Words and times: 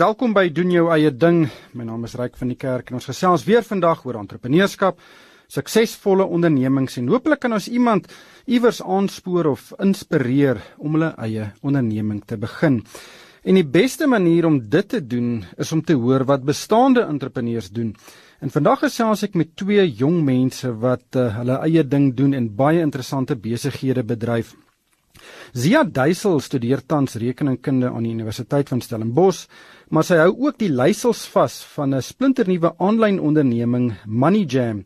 Welkom 0.00 0.32
by 0.32 0.46
doen 0.48 0.70
jou 0.72 0.86
eie 0.94 1.10
ding. 1.12 1.42
My 1.76 1.84
naam 1.84 2.06
is 2.08 2.14
Ryk 2.16 2.38
van 2.40 2.48
die 2.48 2.56
Kerk 2.56 2.88
en 2.88 2.96
ons 2.96 3.08
gesels 3.10 3.42
weer 3.44 3.60
vandag 3.66 3.98
oor 4.08 4.16
entrepreneurskap, 4.16 4.96
suksesvolle 5.52 6.24
ondernemings 6.24 6.96
en 6.96 7.10
hopelik 7.12 7.42
kan 7.42 7.52
ons 7.52 7.66
iemand 7.68 8.08
iewers 8.48 8.78
aanspoor 8.80 9.50
of 9.50 9.66
inspireer 9.76 10.62
om 10.80 10.96
hulle 10.96 11.10
eie 11.20 11.50
onderneming 11.60 12.22
te 12.24 12.40
begin. 12.40 12.78
En 13.44 13.60
die 13.60 13.66
beste 13.76 14.08
manier 14.08 14.48
om 14.48 14.56
dit 14.72 14.88
te 14.88 15.02
doen 15.04 15.44
is 15.60 15.74
om 15.76 15.84
te 15.84 15.98
hoor 16.00 16.24
wat 16.32 16.48
bestaande 16.48 17.04
entrepreneurs 17.04 17.68
doen. 17.68 17.92
En 18.40 18.56
vandag 18.56 18.86
gesels 18.86 19.26
ek 19.28 19.36
met 19.36 19.52
twee 19.52 19.84
jong 19.84 20.22
mense 20.24 20.72
wat 20.80 21.20
uh, 21.20 21.28
hulle 21.42 21.60
eie 21.68 21.84
ding 21.84 22.14
doen 22.16 22.32
en 22.40 22.48
baie 22.56 22.80
interessante 22.80 23.36
besighede 23.36 24.08
bedryf. 24.08 24.56
Zia 25.52 25.82
Duisel 25.84 26.38
studeer 26.40 26.80
tans 26.86 27.16
rekeningkunde 27.18 27.90
aan 27.90 28.06
die 28.06 28.12
Universiteit 28.14 28.68
van 28.70 28.80
Stellenbosch, 28.80 29.46
maar 29.90 30.06
sy 30.06 30.20
hou 30.22 30.30
ook 30.46 30.58
die 30.60 30.70
leiersels 30.70 31.24
vas 31.34 31.60
van 31.74 31.94
'n 31.94 32.02
splinternuwe 32.02 32.74
aanlyn 32.78 33.20
onderneming, 33.20 33.94
MoneyJam. 34.06 34.84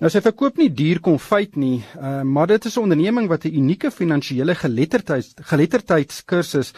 Nou 0.00 0.10
sy 0.10 0.20
verkoop 0.20 0.56
nie 0.58 0.68
duur 0.68 1.00
konfyt 1.00 1.56
nie, 1.56 1.84
uh, 1.96 2.22
maar 2.22 2.46
dit 2.46 2.64
is 2.64 2.76
'n 2.76 2.82
onderneming 2.82 3.28
wat 3.28 3.44
'n 3.44 3.54
unieke 3.54 3.90
finansiële 3.90 4.54
geletterdheid 4.54 5.32
geletterdheidskursus 5.40 6.72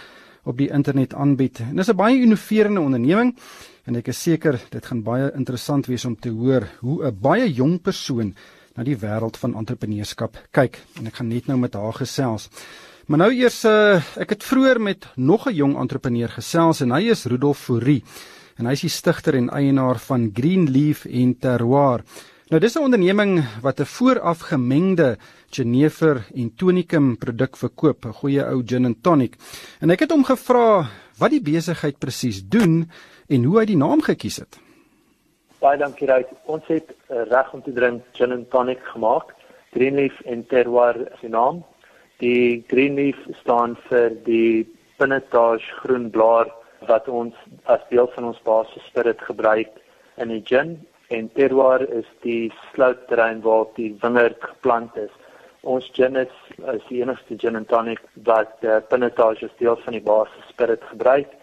op 0.44 0.56
die 0.56 0.70
internet 0.70 1.14
aanbied. 1.14 1.60
En 1.60 1.76
dis 1.76 1.88
'n 1.88 1.96
baie 1.96 2.20
innoverende 2.20 2.80
onderneming 2.80 3.36
en 3.84 3.96
ek 3.96 4.08
is 4.08 4.22
seker 4.22 4.60
dit 4.70 4.86
gaan 4.86 5.02
baie 5.02 5.32
interessant 5.34 5.86
wees 5.86 6.04
om 6.04 6.16
te 6.16 6.28
hoor 6.28 6.68
hoe 6.80 7.06
'n 7.06 7.18
baie 7.20 7.52
jong 7.52 7.80
persoon 7.80 8.34
na 8.74 8.82
die 8.82 8.96
wêreld 8.96 9.36
van 9.36 9.56
entrepreneurskap 9.56 10.36
kyk. 10.50 10.78
En 10.98 11.06
ek 11.06 11.14
gaan 11.14 11.28
net 11.28 11.46
nou 11.46 11.58
met 11.58 11.74
haar 11.74 11.92
gesels. 11.92 12.50
Maar 13.04 13.18
nou 13.20 13.34
eers 13.36 13.58
uh, 13.68 13.98
ek 14.16 14.30
het 14.32 14.44
vroeër 14.48 14.78
met 14.80 15.04
nog 15.20 15.44
'n 15.46 15.52
jong 15.52 15.76
entrepreneur 15.76 16.28
gesels 16.28 16.80
en 16.80 16.90
hy 16.90 17.10
is 17.12 17.26
Rudolf 17.28 17.58
Fourie 17.58 18.02
en 18.56 18.64
hy 18.66 18.72
is 18.72 18.80
die 18.80 18.88
stigter 18.88 19.34
en 19.34 19.50
eienaar 19.50 19.98
van 19.98 20.30
Greenleaf 20.32 21.04
en 21.04 21.34
Terroir. 21.38 22.00
Nou 22.48 22.60
dis 22.60 22.76
'n 22.76 22.82
onderneming 22.82 23.44
wat 23.60 23.80
'n 23.80 23.84
vooraf 23.84 24.38
gemengde 24.48 25.18
jenever 25.50 26.24
en 26.34 26.54
tonicum 26.56 27.18
produk 27.18 27.56
verkoop, 27.56 28.06
'n 28.06 28.12
goeie 28.12 28.42
ou 28.44 28.62
gin 28.64 28.86
and 28.86 29.02
tonic. 29.02 29.36
En 29.80 29.90
ek 29.90 30.00
het 30.00 30.10
hom 30.10 30.24
gevra 30.24 30.88
wat 31.18 31.30
die 31.30 31.42
besigheid 31.42 31.98
presies 31.98 32.42
doen 32.48 32.90
en 33.28 33.44
hoe 33.44 33.58
hy 33.58 33.64
die 33.66 33.76
naam 33.76 34.00
gekies 34.00 34.36
het. 34.36 34.58
Baie 35.60 35.78
dankie 35.78 36.06
Ruit. 36.06 36.28
Ons 36.46 36.64
het 36.66 36.94
uh, 37.10 37.22
reg 37.28 37.52
om 37.52 37.62
te 37.62 37.72
drink 37.72 38.02
gin 38.12 38.32
and 38.32 38.50
tonic 38.50 38.80
gemaak. 38.82 39.34
Greenleaf 39.72 40.20
en 40.20 40.46
Terroir 40.46 40.96
is 41.12 41.20
die 41.20 41.30
naam. 41.30 41.64
Die 42.24 42.64
green 42.68 42.94
leaf 42.96 43.18
staan 43.42 43.74
vir 43.90 44.14
die 44.24 44.64
pinotage 44.96 45.74
groen 45.82 46.06
blaar 46.14 46.48
wat 46.88 47.08
ons 47.08 47.36
as 47.74 47.82
deel 47.90 48.08
van 48.14 48.30
ons 48.30 48.40
basis 48.46 48.86
spirit 48.88 49.20
gebruik 49.28 49.74
in 50.24 50.32
die 50.32 50.40
gin 50.48 50.70
en 51.16 51.28
terroir 51.36 51.84
is 51.98 52.08
die 52.24 52.48
sloutterrein 52.70 53.42
waar 53.44 53.66
die 53.76 53.90
wingerd 54.00 54.40
geplant 54.40 54.96
is. 54.96 55.12
Ons 55.74 55.90
gin 55.96 56.16
is, 56.16 56.32
is 56.72 56.88
die 56.88 57.02
enigste 57.04 57.36
gin 57.44 57.60
and 57.60 57.68
tonic 57.68 58.00
wat 58.30 58.64
uh, 58.64 58.80
pinotage 58.88 59.50
as 59.50 59.60
deel 59.60 59.76
van 59.84 59.98
die 59.98 60.04
basis 60.08 60.48
spirit 60.54 60.84
gebruik 60.94 61.36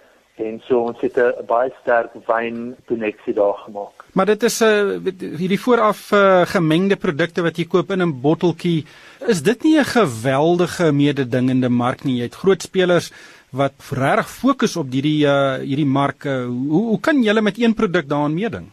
en 0.48 0.62
so 0.68 0.80
ons 0.90 1.02
het 1.02 1.18
'n 1.18 1.46
baie 1.48 1.72
sterk 1.82 2.14
wyn 2.28 2.76
koneksie 2.88 3.34
daar 3.34 3.58
gemaak. 3.66 4.06
Maar 4.14 4.26
dit 4.26 4.44
is 4.44 4.62
'n 4.62 4.66
uh, 4.66 5.38
hierdie 5.38 5.60
vooraf 5.60 6.12
uh, 6.12 6.42
gemengde 6.46 6.96
produkte 6.96 7.42
wat 7.42 7.58
jy 7.58 7.66
koop 7.66 7.92
in 7.92 8.02
'n 8.02 8.22
botteltjie. 8.22 8.86
Is 9.28 9.42
dit 9.44 9.64
nie 9.64 9.78
'n 9.80 9.86
geweldige 9.86 10.92
mededingende 10.92 11.70
mark 11.70 12.04
nie? 12.04 12.18
Jy 12.18 12.24
het 12.24 12.36
groot 12.36 12.62
spelers 12.62 13.12
wat 13.52 13.74
regtig 13.92 14.30
fokus 14.30 14.76
op 14.76 14.92
hierdie 14.92 15.26
uh, 15.26 15.60
hierdie 15.60 15.92
mark. 16.00 16.26
Uh, 16.26 16.46
hoe 16.46 16.84
hoe 16.92 17.00
kan 17.00 17.24
julle 17.24 17.42
met 17.42 17.58
een 17.58 17.74
produk 17.74 18.10
daaraan 18.10 18.34
meeding? 18.34 18.72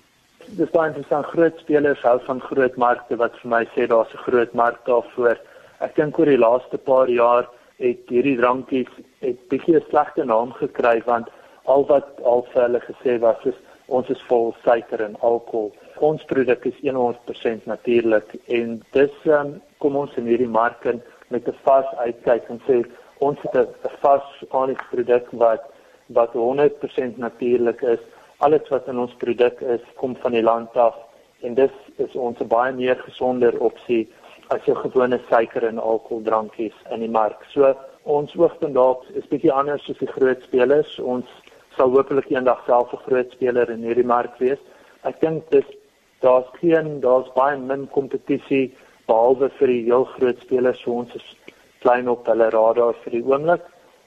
Dis 0.57 0.71
baie 0.71 0.89
interessant. 0.89 1.27
Groot 1.27 1.59
spelers 1.59 2.03
hou 2.03 2.19
van 2.25 2.41
groot 2.41 2.77
markte 2.77 3.17
wat 3.17 3.35
vir 3.43 3.51
my 3.51 3.65
sê 3.75 3.87
daar's 3.87 4.15
'n 4.15 4.25
groot 4.27 4.53
mark 4.55 4.79
daarvoor. 4.87 5.37
Ek 5.81 5.97
dink 5.97 6.19
oor 6.19 6.27
die 6.27 6.39
laaste 6.39 6.79
paar 6.79 7.09
jaar 7.09 7.49
het 7.79 8.03
hierdie 8.09 8.37
drankies 8.37 8.91
'n 9.23 9.39
bietjie 9.51 9.77
'n 9.77 9.85
slegte 9.91 10.25
naam 10.25 10.53
gekry 10.53 11.03
want 11.07 11.29
al 11.75 11.85
wat 11.89 12.21
al 12.33 12.45
vir 12.53 12.63
hulle 12.63 12.81
gesê 12.87 13.19
was 13.25 13.45
is 13.51 13.59
ons 13.89 14.09
is 14.13 14.23
vol 14.29 14.51
suiker 14.65 15.01
en 15.05 15.17
alkohol. 15.25 15.71
Ons 16.09 16.25
produk 16.31 16.67
is 16.69 16.81
100% 16.85 17.67
natuurlik 17.71 18.35
en 18.59 18.77
dis 18.97 19.15
um, 19.39 19.55
kom 19.83 19.97
ons 19.97 20.17
in 20.21 20.29
hierdie 20.29 20.51
mark 20.61 20.85
in 20.93 21.01
met 21.33 21.49
'n 21.49 21.57
vas 21.65 21.89
uitkyk 22.05 22.51
en 22.53 22.61
sê 22.69 22.77
ons 23.21 23.39
het 23.43 23.57
'n 23.57 23.97
vas 24.05 24.27
organiese 24.51 24.89
produk 24.93 25.27
wat 25.45 25.65
wat 26.19 26.33
100% 26.33 27.19
natuurlik 27.19 27.83
is. 27.83 28.01
Alles 28.39 28.69
wat 28.69 28.89
in 28.89 28.99
ons 28.99 29.15
produk 29.25 29.61
is 29.61 29.81
kom 29.97 30.17
van 30.17 30.33
die 30.33 30.43
land 30.43 30.77
af 30.77 30.95
en 31.43 31.55
dis 31.55 31.75
is 31.97 32.15
ons 32.15 32.39
'n 32.41 32.49
baie 32.49 32.73
meer 32.73 32.97
gesonder 32.97 33.61
opsie 33.61 34.09
as 34.49 34.65
jou 34.65 34.77
gewone 34.77 35.21
suiker 35.29 35.65
en 35.65 35.79
alkoholdrankies 35.79 36.75
in 36.91 37.01
die 37.01 37.15
mark. 37.21 37.45
So 37.53 37.75
ons 38.03 38.37
oogpunt 38.37 38.75
dalk 38.75 39.05
is 39.15 39.29
bietjie 39.29 39.53
anders 39.53 39.91
as 39.91 39.99
die 39.99 40.13
groot 40.17 40.43
spelers. 40.43 40.99
Ons 40.99 41.27
sal 41.79 41.95
hopelik 41.95 42.31
eendag 42.35 42.61
self 42.67 42.93
'n 42.93 43.05
groot 43.07 43.31
speler 43.33 43.71
in 43.71 43.87
hierdie 43.87 44.11
mark 44.15 44.39
wees. 44.39 44.61
Ek 45.05 45.21
dink 45.21 45.51
dis 45.51 45.69
daar's 46.21 46.51
geen 46.61 47.01
daar's 47.01 47.31
baie 47.35 47.57
min 47.57 47.89
kompetisie 47.97 48.75
behalwe 49.07 49.49
vir 49.59 49.69
die 49.75 49.83
heel 49.89 50.05
groot 50.05 50.41
spelers 50.43 50.81
so 50.83 50.93
ons 50.93 51.15
is 51.15 51.29
klein 51.83 52.09
op 52.09 52.27
hulle 52.27 52.51
radar 52.51 52.95
vir 53.05 53.13
die 53.13 53.25
oomblik 53.25 53.63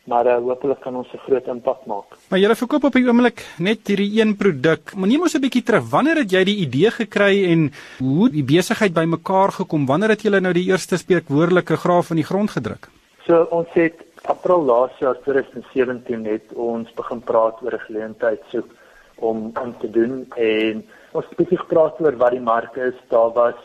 maar 0.09 0.25
uh, 0.25 0.37
hopelik 0.41 0.81
kan 0.81 0.95
ons 0.95 1.07
'n 1.13 1.17
groot 1.17 1.47
impak 1.47 1.85
maak. 1.85 2.17
Maar 2.29 2.39
jy 2.39 2.55
verkoop 2.55 2.83
op 2.83 2.93
die 2.93 3.05
oomblik 3.05 3.45
net 3.57 3.87
hierdie 3.87 4.19
een 4.19 4.35
produk. 4.35 4.95
Maar 4.95 5.07
neem 5.07 5.21
ons 5.21 5.35
'n 5.35 5.41
bietjie 5.41 5.63
terug. 5.63 5.89
Wanneer 5.89 6.17
het 6.17 6.31
jy 6.31 6.43
die 6.43 6.57
idee 6.65 6.91
gekry 6.91 7.45
en 7.51 7.71
hoe 7.99 8.29
die 8.29 8.43
besigheid 8.43 8.93
bymekaar 8.93 9.51
gekom? 9.51 9.85
Wanneer 9.85 10.09
het 10.09 10.21
jy 10.21 10.39
nou 10.39 10.53
die 10.53 10.69
eerste 10.69 10.97
spreekwoordelike 10.97 11.77
graaf 11.77 12.09
in 12.09 12.15
die 12.15 12.25
grond 12.25 12.49
gedruk? 12.49 12.89
So 13.27 13.47
ons 13.51 13.67
het 13.73 13.93
April 14.29 14.61
laas 14.61 14.97
jaar 14.99 15.17
2017 15.25 16.25
het 16.25 16.53
ons 16.53 16.89
begin 16.93 17.21
praat 17.25 17.61
oor 17.63 17.73
'n 17.73 17.85
geleentheid 17.87 18.41
soek 18.53 18.69
om 19.15 19.51
om 19.61 19.77
te 19.79 19.89
doen 19.89 20.25
en 20.35 20.85
ons 21.11 21.25
het 21.25 21.33
spesifiek 21.33 21.59
gepraat 21.59 22.01
oor 22.01 22.15
wat 22.17 22.31
die 22.31 22.47
mark 22.53 22.75
is. 22.75 22.93
Daar 23.07 23.31
was 23.33 23.55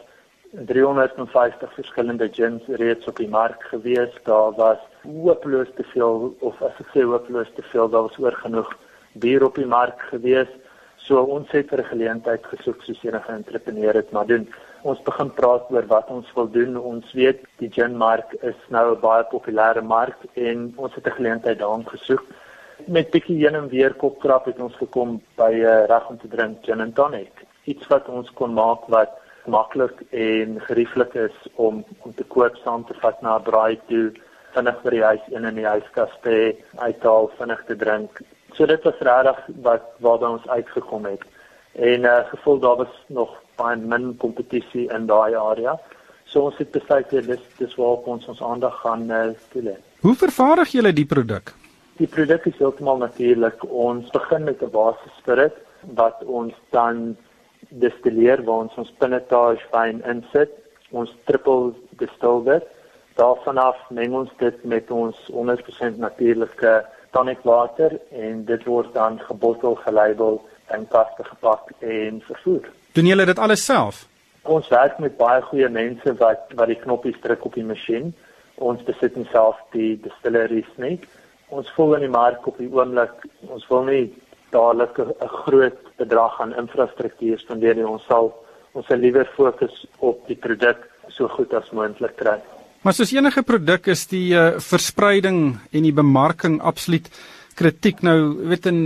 350 0.50 1.72
verskillende 1.74 2.28
gins 2.32 2.62
reeds 2.66 3.06
op 3.06 3.16
die 3.16 3.28
mark 3.28 3.62
gewees. 3.62 4.12
Daar 4.22 4.52
was 4.52 4.78
hopeloos 5.02 5.68
te 5.76 5.84
veel 5.92 6.36
of 6.40 6.62
as 6.62 6.80
ek 6.80 6.88
sê 6.94 7.04
hopeloos 7.04 7.52
te 7.54 7.62
veel, 7.62 7.88
daar 7.88 8.02
was 8.08 8.18
oor 8.18 8.32
genoeg 8.32 8.70
bier 9.12 9.44
op 9.44 9.54
die 9.54 9.66
mark 9.66 10.00
gewees. 10.00 10.48
So 10.96 11.20
ons 11.20 11.50
het 11.50 11.68
vir 11.68 11.80
'n 11.80 11.92
geleentheid 11.92 12.46
gesoek 12.46 12.82
soos 12.82 13.04
enige 13.04 13.32
entrepreneur 13.32 13.92
dit 13.92 14.10
maar 14.10 14.26
doen 14.26 14.48
ons 14.82 15.02
begin 15.02 15.30
praat 15.30 15.70
oor 15.70 15.86
wat 15.86 16.10
ons 16.10 16.32
wil 16.34 16.48
doen. 16.50 16.76
Ons 16.76 17.12
weet 17.12 17.44
die 17.60 17.70
gin 17.70 17.96
mark 17.96 18.34
is 18.42 18.58
nou 18.68 18.94
'n 18.94 19.00
baie 19.00 19.24
populêre 19.30 19.82
mark 19.82 20.18
en 20.34 20.72
ons 20.76 20.94
het 20.94 21.06
'n 21.06 21.18
geleentheid 21.18 21.58
daarin 21.58 21.88
gesoek. 21.88 22.24
Met 22.86 23.10
bietjie 23.10 23.38
heen 23.42 23.54
en 23.54 23.68
weer 23.68 23.94
kopkrap 23.94 24.44
het 24.44 24.58
ons 24.60 24.76
gekom 24.76 25.20
by 25.36 25.52
'n 25.52 25.64
uh, 25.64 25.86
reg 25.86 26.08
om 26.08 26.18
te 26.18 26.28
drink 26.28 26.64
gin 26.64 26.80
and 26.80 26.94
tonic. 26.94 27.32
Iets 27.64 27.86
wat 27.86 28.08
ons 28.08 28.30
kon 28.32 28.52
maak 28.52 28.86
wat 28.88 29.10
maklik 29.46 30.02
en 30.10 30.60
gerieflik 30.60 31.14
is 31.14 31.36
om 31.54 31.84
om 32.02 32.14
te 32.14 32.24
koop 32.24 32.56
saam 32.56 32.84
te 32.84 32.94
vat 32.94 33.22
na 33.22 33.38
'n 33.38 33.42
braai 33.42 33.80
toe, 33.88 34.12
vinnig 34.54 34.82
by 34.82 34.90
die 34.90 35.02
huis 35.02 35.24
een 35.30 35.44
in 35.44 35.54
die 35.54 35.66
yskas 35.66 36.12
te 36.22 36.56
uithaal, 36.76 37.30
vinnig 37.38 37.64
te 37.66 37.76
drink. 37.76 38.20
So 38.54 38.66
dit 38.66 38.82
was 38.82 38.98
regtig 38.98 39.38
wat 39.62 39.82
waar 39.98 40.30
ons 40.30 40.48
uitgekom 40.48 41.04
het. 41.04 41.24
En 41.72 42.04
uh 42.04 42.24
gevoel 42.28 42.58
daar 42.58 42.76
was 42.76 42.94
nog 43.06 43.42
baie 43.56 43.76
min 43.76 44.16
kompetisie 44.16 44.88
in 44.94 45.06
daai 45.06 45.34
area. 45.34 45.76
So 46.26 46.48
ons 46.48 46.58
het 46.58 46.70
besluit 46.74 47.10
dis 47.10 47.44
dis 47.58 47.76
waar 47.80 48.08
ons 48.14 48.26
ons 48.28 48.42
aandag 48.42 48.74
gaan 48.82 49.10
uh, 49.10 49.28
toelê. 49.52 49.76
Hoe 50.00 50.14
vervaardig 50.14 50.74
julle 50.78 50.92
die 50.92 51.06
produk? 51.06 51.54
Die 51.96 52.06
produk 52.06 52.46
is 52.46 52.58
heeltemal 52.58 52.98
natuurlik. 53.00 53.62
Ons 53.70 54.10
begin 54.12 54.44
met 54.44 54.62
'n 54.62 54.70
basis 54.70 55.12
spirit 55.18 55.56
wat 55.94 56.24
ons 56.24 56.54
dan 56.70 57.16
destilleer 57.68 58.42
waar 58.44 58.66
ons 58.66 58.76
ons 58.76 58.92
pinotage 58.98 59.64
wyn 59.72 60.02
insit. 60.04 60.50
Ons 60.90 61.14
triple 61.24 61.72
distill 61.98 62.44
dit. 62.44 62.64
Daarvan 63.16 63.58
af 63.58 63.78
meng 63.90 64.12
ons 64.14 64.30
dit 64.38 64.64
met 64.64 64.90
ons 64.90 65.16
100% 65.32 65.98
natuurlike 65.98 66.84
tonic 67.10 67.40
water 67.42 67.98
en 68.10 68.44
dit 68.44 68.64
word 68.64 68.92
dan 68.94 69.18
gebottel, 69.20 69.74
gelabel 69.74 70.42
en 70.66 70.88
kaste 70.88 71.24
gepak 71.24 71.70
en 71.80 72.20
vervoer. 72.20 72.68
Doen 72.96 73.10
julle 73.10 73.26
dit 73.28 73.38
alles 73.38 73.64
self? 73.64 74.06
Ons 74.48 74.68
werk 74.72 74.98
met 75.02 75.18
baie 75.18 75.42
goeie 75.50 75.68
mense 75.68 76.14
wat 76.20 76.52
wat 76.56 76.70
die 76.70 76.78
knoppies 76.80 77.18
druk 77.20 77.44
op 77.44 77.56
die 77.58 77.66
masjien. 77.66 78.14
Ons 78.56 78.84
besit 78.86 79.18
nie 79.20 79.26
self 79.32 79.58
die 79.74 79.98
distilleries 80.00 80.70
nie. 80.80 80.94
Ons 81.52 81.68
voel 81.76 81.98
in 81.98 82.06
die 82.06 82.14
mark 82.14 82.46
op 82.48 82.56
die 82.56 82.70
oomblik. 82.72 83.12
Ons 83.52 83.66
wil 83.68 83.84
nie 83.90 84.06
dadelik 84.54 84.96
'n 84.98 85.28
groot 85.44 85.78
bedrag 86.00 86.40
aan 86.40 86.56
infrastruktuur 86.56 87.38
spandeer 87.38 87.76
nie. 87.76 87.84
Ons 87.84 88.06
sal 88.08 88.32
ons 88.72 88.86
sal 88.86 88.98
liewer 88.98 89.28
fokus 89.36 89.86
op 89.98 90.26
die 90.26 90.36
produk 90.36 90.88
so 91.08 91.28
goed 91.28 91.52
as 91.54 91.70
moontlik 91.72 92.16
kry. 92.16 92.40
Maar 92.82 92.94
soos 92.94 93.12
enige 93.12 93.42
produk 93.42 93.86
is 93.86 94.06
die 94.06 94.32
uh, 94.32 94.58
verspreiding 94.58 95.58
en 95.72 95.82
die 95.82 95.92
bemarking 95.92 96.60
absoluut 96.62 97.10
kritiek. 97.56 98.02
Nou 98.06 98.18
weet 98.50 98.68
en 98.70 98.78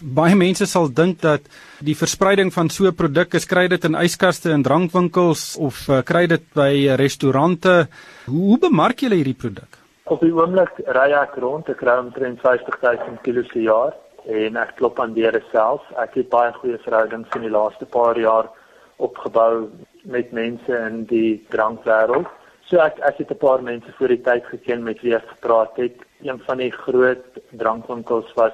baie 0.00 0.34
mense 0.38 0.66
sal 0.66 0.88
dink 0.88 1.20
dat 1.22 1.46
die 1.84 1.96
verspreiding 1.98 2.52
van 2.52 2.70
so 2.70 2.88
'n 2.88 2.94
produk 2.94 3.34
is 3.34 3.46
kry 3.46 3.68
dit 3.68 3.84
in 3.84 3.94
yskaste 3.94 4.50
en 4.50 4.62
drankwinkels 4.62 5.56
of 5.56 5.88
uh, 5.88 6.02
kry 6.02 6.26
dit 6.26 6.44
by 6.54 6.96
restaurante. 6.96 7.88
Hoe, 8.26 8.44
hoe 8.48 8.58
bemark 8.58 9.00
julle 9.00 9.20
hierdie 9.20 9.40
produk? 9.44 9.78
Op 10.04 10.20
die 10.20 10.32
oomblik 10.32 10.80
ry 10.86 11.12
ek 11.12 11.36
rond 11.40 11.68
ek 11.68 11.78
kry 11.80 11.98
omtrent 11.98 12.40
50 12.40 12.80
000 12.82 13.22
kg 13.24 13.46
per 13.52 13.62
jaar 13.62 13.92
en 14.26 14.56
ek 14.56 14.76
klop 14.76 15.00
aan 15.00 15.14
deure 15.14 15.42
self. 15.52 15.82
Ek 15.96 16.14
het 16.14 16.28
baie 16.28 16.52
goeie 16.52 16.78
verhoudings 16.78 17.28
in 17.36 17.42
die 17.42 17.52
laaste 17.52 17.86
paar 17.86 18.18
jaar 18.18 18.48
opgebou 18.96 19.68
met 20.04 20.32
mense 20.32 20.72
in 20.88 21.04
die 21.10 21.44
drankwêreld. 21.52 22.28
So 22.68 22.80
ek 22.80 23.00
ek 23.00 23.18
het 23.18 23.30
'n 23.30 23.44
paar 23.46 23.62
mense 23.62 23.92
voor 23.98 24.08
die 24.08 24.22
tyd 24.22 24.44
geken 24.44 24.82
met 24.82 25.00
wie 25.02 25.14
ek 25.14 25.28
gepraat 25.28 25.76
het. 25.76 25.96
Een 26.24 26.40
van 26.40 26.56
die 26.56 26.70
groot 26.72 27.24
drankwinkels 27.50 28.32
was 28.34 28.52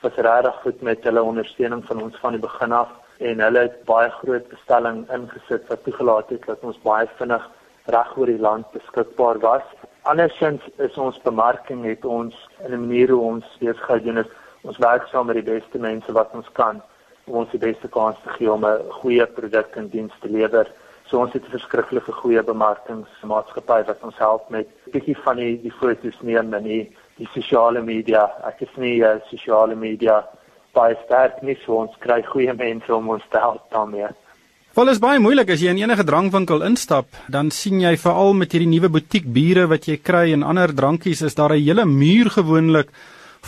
was 0.00 0.14
regtig 0.14 0.54
goed 0.62 0.80
met 0.82 1.04
hulle 1.06 1.22
ondersteuning 1.22 1.84
van 1.86 2.02
ons 2.02 2.16
van 2.18 2.34
die 2.34 2.40
begin 2.42 2.72
af 2.72 2.88
en 3.18 3.40
hulle 3.40 3.58
het 3.58 3.76
baie 3.86 4.08
groot 4.10 4.48
bestelling 4.48 5.04
ingesit 5.16 5.68
wat 5.68 5.84
toegelaat 5.84 6.32
het 6.34 6.48
dat 6.50 6.64
ons 6.66 6.80
baie 6.82 7.06
vinnig 7.20 7.44
reg 7.94 8.10
oor 8.16 8.26
die 8.26 8.42
land 8.48 8.66
beskikbaar 8.74 9.38
was. 9.38 9.62
Andersins 10.02 10.66
is 10.88 10.98
ons 10.98 11.22
bemarking 11.22 11.84
het 11.86 12.04
ons 12.04 12.34
in 12.66 12.74
'n 12.74 12.80
manier 12.86 13.14
hoe 13.14 13.22
ons 13.22 13.56
besigheid 13.60 14.04
doen 14.04 14.18
is 14.24 14.34
ons 14.62 14.78
werk 14.78 15.06
saam 15.06 15.26
met 15.26 15.38
die 15.38 15.50
beste 15.54 15.78
mense 15.78 16.12
wat 16.12 16.34
ons 16.34 16.52
kan 16.52 16.82
om 17.26 17.34
ons 17.34 17.50
die 17.50 17.64
beste 17.68 17.88
kans 17.88 18.16
te 18.22 18.34
gee 18.34 18.52
om 18.52 18.66
'n 18.66 18.90
goeie 18.90 19.26
produk 19.26 19.76
en 19.76 19.88
diens 19.88 20.14
te 20.20 20.28
lewer 20.28 20.66
So 21.12 21.20
ons 21.20 21.32
het 21.32 21.44
'n 21.44 21.56
verskriklike 21.58 22.12
goeie 22.12 22.42
bemarkingsmaatskappy 22.42 23.82
wat 23.84 24.02
ons 24.02 24.18
help 24.18 24.48
met 24.48 24.68
bietjie 24.92 25.16
van 25.24 25.36
die 25.36 25.60
die 25.60 25.72
foto's 25.80 26.20
neem 26.20 26.54
en 26.54 26.62
die 26.64 26.96
die 27.18 27.28
sosiale 27.34 27.82
media. 27.82 28.26
Ek 28.48 28.62
is 28.62 28.72
nie 28.76 29.00
uh, 29.02 29.18
sosiale 29.30 29.74
media 29.74 30.22
baie 30.72 30.96
sterk 31.04 31.42
nie, 31.42 31.56
so 31.64 31.82
ons 31.84 31.96
kry 32.00 32.22
goeie 32.24 32.54
mense 32.56 32.92
om 32.94 33.10
ons 33.12 33.24
te 33.30 33.38
help 33.38 33.64
daarmee. 33.72 34.08
Wel 34.72 34.88
is 34.88 35.00
baie 35.04 35.20
moeilik 35.20 35.50
as 35.52 35.60
jy 35.60 35.68
in 35.74 35.82
enige 35.82 36.04
drankwinkel 36.08 36.62
instap, 36.64 37.10
dan 37.28 37.50
sien 37.52 37.82
jy 37.82 37.92
veral 38.00 38.32
met 38.32 38.54
hierdie 38.54 38.70
nuwe 38.70 38.88
butiekbure 38.94 39.66
wat 39.68 39.84
jy 39.90 39.98
kry 40.00 40.30
en 40.32 40.46
ander 40.48 40.72
drankies 40.72 41.20
is 41.28 41.36
daar 41.36 41.52
'n 41.52 41.60
hele 41.60 41.84
muur 41.84 42.30
gewoonlik 42.32 42.88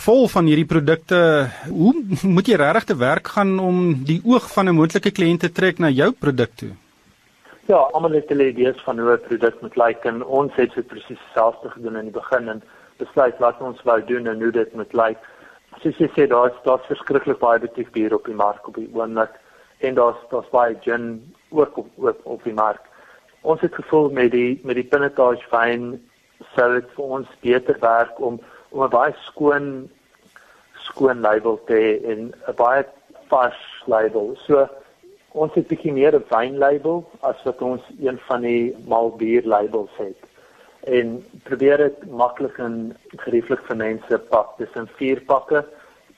vol 0.05 0.27
van 0.27 0.45
hierdie 0.45 0.69
produkte. 0.69 1.49
Hoe 1.69 1.93
moet 2.35 2.47
jy 2.47 2.57
regtig 2.61 2.83
te 2.83 2.97
werk 2.99 3.27
gaan 3.27 3.59
om 3.59 4.03
die 4.05 4.21
oog 4.23 4.45
van 4.53 4.69
'n 4.69 4.75
moontlike 4.75 5.11
kliënt 5.11 5.39
te 5.39 5.49
trek 5.51 5.79
na 5.79 5.89
jou 5.89 6.11
produk 6.11 6.51
toe? 6.55 6.73
Ja, 7.67 7.77
almal 7.97 8.11
het 8.11 8.29
hulle 8.29 8.51
idees 8.51 8.77
van 8.85 8.99
hoe 8.99 9.13
'n 9.13 9.27
produk 9.27 9.61
moet 9.61 9.75
lyk 9.75 10.05
en 10.05 10.23
ons 10.23 10.51
het 10.55 10.71
so 10.73 10.81
presies 10.81 11.17
dieselfde 11.17 11.69
gedoen 11.69 11.95
in 11.95 12.11
die 12.11 12.19
begin 12.21 12.49
en 12.49 12.61
besluit 12.97 13.37
wat 13.43 13.61
ons 13.61 13.81
wou 13.87 13.97
doen 14.05 14.27
en 14.27 14.41
hoe 14.41 14.51
dit 14.51 14.73
moet 14.73 14.93
lyk. 14.93 15.17
Soos 15.81 15.97
jy 15.99 16.09
sê, 16.13 16.27
daar's 16.31 16.55
daar's 16.63 16.87
verskriklik 16.89 17.39
baie 17.39 17.59
butiekbier 17.59 18.15
op 18.15 18.25
die 18.25 18.37
mark 18.37 18.67
op 18.67 18.79
die 18.79 18.89
oomblik 18.93 19.33
en 19.83 19.97
daar's 19.99 20.19
daar's 20.31 20.51
baie 20.53 20.77
gin 20.81 21.33
ook 21.49 21.77
op, 21.77 21.89
op 21.95 22.21
op 22.23 22.43
die 22.43 22.53
mark. 22.53 22.81
Ons 23.41 23.61
het 23.61 23.75
gevoel 23.75 24.09
met 24.09 24.31
die 24.31 24.59
met 24.63 24.79
die 24.79 24.87
pinotage 24.91 25.49
wyn 25.51 25.91
sou 26.55 26.69
dit 26.73 26.87
vir 26.95 27.17
ons 27.19 27.35
beter 27.41 27.77
werk 27.81 28.19
om 28.19 28.39
om 28.69 28.83
'n 28.83 28.89
baie 28.89 29.13
skoon 29.27 29.89
skoon 30.87 31.21
label 31.21 31.59
te 31.67 31.73
hê 31.73 32.11
en 32.11 32.33
'n 32.47 32.55
baie 32.55 32.85
vars 33.29 33.61
label. 33.85 34.35
So 34.47 34.67
Ons 35.35 35.51
het 35.57 35.67
bietjie 35.67 35.91
meer 35.91 36.15
'n 36.15 36.23
wynlabel 36.29 37.01
as 37.29 37.41
wat 37.43 37.61
ons 37.61 37.81
een 37.99 38.17
van 38.27 38.41
die 38.41 38.75
malbier 38.87 39.43
labels 39.43 39.91
het. 39.97 40.15
En 40.85 41.25
probeer 41.43 41.77
dit 41.77 42.11
maklik 42.11 42.57
en 42.57 42.95
gerieflik 43.25 43.59
vir 43.67 43.75
mense 43.75 44.17
pak. 44.29 44.57
Dis 44.57 44.73
in 44.75 44.87
4 44.97 45.21
pakke 45.25 45.65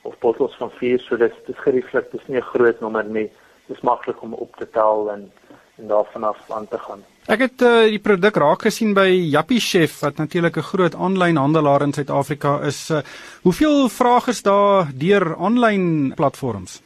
of 0.02 0.18
bottels 0.20 0.56
van 0.60 0.70
4, 0.70 1.00
so 1.00 1.16
dit 1.16 1.32
is 1.46 1.58
gerieflik. 1.64 2.10
Dis 2.12 2.26
nie 2.28 2.38
'n 2.38 2.50
groot 2.52 2.80
nommer 2.80 3.04
nie. 3.04 3.30
Dis 3.66 3.80
maklik 3.80 4.22
om 4.22 4.34
op 4.34 4.56
te 4.56 4.70
tel 4.70 5.10
en 5.12 5.30
en 5.78 5.86
daarvan 5.86 6.24
af 6.24 6.50
aan 6.50 6.68
te 6.68 6.78
gaan. 6.78 7.04
Ek 7.28 7.42
het 7.44 7.62
uh, 7.62 7.84
die 7.92 8.00
produk 8.02 8.36
raak 8.36 8.64
gesien 8.66 8.94
by 8.96 9.06
Jappie 9.06 9.60
Chef 9.60 10.00
wat 10.00 10.16
natuurlik 10.18 10.56
'n 10.56 10.70
groot 10.72 10.94
aanlyn 10.94 11.36
handelaar 11.36 11.82
in 11.82 11.92
Suid-Afrika 11.92 12.60
is. 12.66 12.90
Uh, 12.90 12.98
hoeveel 13.42 13.88
vrae 13.88 14.28
is 14.28 14.42
daar 14.42 14.86
deur 14.94 15.36
aanlyn 15.36 16.12
platforms? 16.16 16.82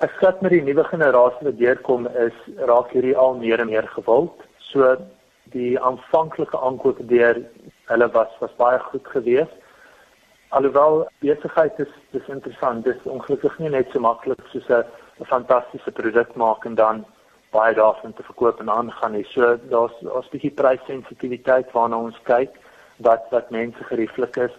Ek 0.00 0.10
skat 0.16 0.40
met 0.40 0.50
die 0.50 0.62
nuwe 0.62 0.84
generasie 0.84 1.46
wat 1.46 1.58
deurkom 1.58 2.06
is 2.06 2.36
raak 2.56 2.90
hierdie 2.92 3.16
al 3.16 3.34
meer 3.34 3.60
en 3.60 3.66
meer 3.66 3.88
gewild. 3.88 4.32
So 4.58 4.96
die 5.52 5.80
aanvanklike 5.80 6.58
aankope 6.58 7.06
deur 7.06 7.40
hulle 7.90 8.08
was 8.16 8.32
was 8.40 8.54
baie 8.56 8.78
goed 8.78 9.06
geweest. 9.14 9.54
Alhoewel 10.48 11.06
besigheid 11.24 11.78
is 11.80 11.92
dis 12.12 12.28
interessant, 12.28 12.84
dis 12.84 13.08
ongelukkig 13.08 13.58
nie 13.58 13.70
net 13.72 13.92
so 13.92 14.00
maklik 14.00 14.42
soos 14.52 14.68
'n 14.70 15.24
fantastiese 15.24 15.92
produk 15.92 16.34
maak 16.36 16.64
en 16.64 16.74
dan 16.74 17.04
baie 17.52 17.74
daarvan 17.74 18.12
te 18.12 18.22
verkoop 18.22 18.60
en 18.60 18.70
aangaan 18.70 19.12
nie. 19.12 19.24
So 19.24 19.56
daar's 19.70 19.96
daar's 20.00 20.26
'n 20.26 20.34
bietjie 20.34 20.56
prysensitiwiteit 20.60 21.72
waarna 21.72 21.96
ons 21.96 22.18
kyk 22.24 22.52
wat 22.96 23.22
wat 23.30 23.50
mense 23.50 23.84
gerieflik 23.84 24.36
is 24.36 24.54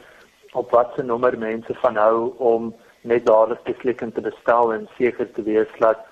op 0.53 0.71
watse 0.71 1.03
nommer 1.03 1.37
mense 1.37 1.73
van 1.73 1.95
hou 1.95 2.33
om 2.37 2.73
net 3.01 3.25
dadelik 3.25 3.63
te 3.63 3.73
klik 3.73 4.01
en 4.01 4.11
te 4.13 4.21
bestel 4.21 4.73
en 4.73 4.87
seker 4.97 5.31
te 5.33 5.43
wees 5.43 5.71
dat 5.79 6.05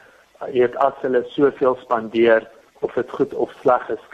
jy 0.50 0.62
het 0.66 0.76
as 0.76 0.98
hulle 1.02 1.24
soveel 1.36 1.78
spandeer 1.82 2.48
of 2.82 2.94
dit 2.94 3.10
goed 3.18 3.34
of 3.34 3.52
sleg 3.62 3.90
is 3.90 4.06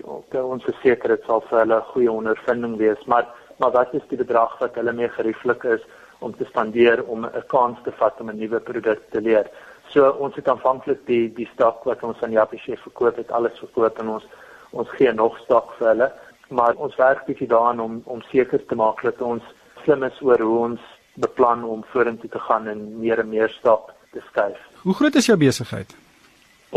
ons 0.42 0.64
verseker 0.70 1.16
dit 1.16 1.30
sal 1.30 1.44
vir 1.50 1.60
hulle 1.60 1.78
'n 1.78 1.92
goeie 1.94 2.12
ondervinding 2.12 2.78
wees 2.78 3.06
maar 3.06 3.28
maar 3.60 3.72
wat 3.72 3.94
is 3.94 4.08
die 4.10 4.18
bedrag 4.24 4.60
wat 4.60 4.76
hulle 4.76 4.94
mee 4.94 5.10
gerieflik 5.10 5.64
is 5.64 5.82
om 6.20 6.36
te 6.38 6.46
spandeer 6.46 7.04
om 7.06 7.26
'n 7.26 7.48
kans 7.48 7.78
te 7.84 7.92
vat 7.92 8.22
om 8.22 8.30
'n 8.30 8.40
nuwe 8.40 8.60
produk 8.60 9.00
te 9.12 9.22
leer 9.22 9.50
so 9.94 10.10
ons 10.10 10.36
het 10.36 10.48
aanvanklik 10.48 11.06
die 11.06 11.34
die 11.34 11.50
stok 11.54 11.84
wat 11.84 12.04
ons 12.04 12.22
aan 12.22 12.32
Jappie 12.32 12.60
Chef 12.60 12.82
verkoop 12.82 13.16
het 13.16 13.32
alles 13.32 13.60
verkoop 13.60 14.00
en 14.00 14.10
ons 14.10 14.26
ons 14.72 14.90
gee 14.90 15.14
nog 15.14 15.38
stok 15.38 15.74
vir 15.78 15.88
hulle 15.88 16.12
maar 16.50 16.74
ons 16.76 16.96
werk 16.96 17.26
bietjie 17.26 17.48
daaraan 17.48 17.80
om 17.80 18.02
om 18.06 18.22
seker 18.22 18.66
te 18.66 18.76
maak 18.76 19.02
dat 19.02 19.22
ons 19.22 19.44
slim 19.84 20.04
is 20.04 20.22
oor 20.22 20.40
hoe 20.40 20.60
ons 20.60 20.82
beplan 21.14 21.64
om 21.64 21.84
vorentoe 21.92 22.30
te 22.30 22.40
gaan 22.40 22.68
en 22.68 23.00
meer 23.00 23.20
en 23.20 23.30
meer 23.30 23.50
stap 23.50 23.94
te 24.12 24.22
skuif. 24.30 24.60
Hoe 24.82 24.94
groot 24.94 25.16
is 25.16 25.26
jou 25.26 25.38
besigheid? 25.38 25.96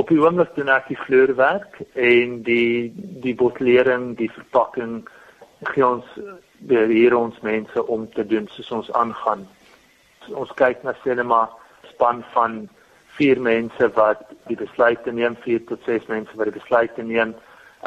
Op 0.01 0.09
die 0.09 0.21
oomblik 0.21 0.55
doen 0.57 0.71
ek 0.73 0.87
die 0.89 0.97
vloerwerk 0.97 1.75
en 1.93 2.39
die 2.47 2.89
die 3.21 3.35
bottelering, 3.37 4.15
die 4.17 4.31
verpakking 4.33 5.03
gee 5.75 5.85
ons 5.85 6.07
hier 6.71 7.17
ons 7.19 7.41
mense 7.45 7.83
om 7.85 8.07
te 8.15 8.25
doen 8.27 8.47
soos 8.49 8.71
ons 8.79 8.89
aangaan. 8.97 9.43
Ons 10.33 10.55
kyk 10.57 10.87
na 10.87 10.95
sinema 11.03 11.43
span 11.91 12.23
van 12.33 12.63
4 13.19 13.43
mense 13.45 13.91
wat 13.99 14.23
die 14.49 14.57
besluite 14.57 15.13
neem, 15.13 15.37
4 15.45 15.67
tot 15.69 15.85
6 15.85 16.09
mense 16.09 16.41
wat 16.41 16.49
die 16.49 16.57
besluite 16.57 17.05
neem, 17.05 17.35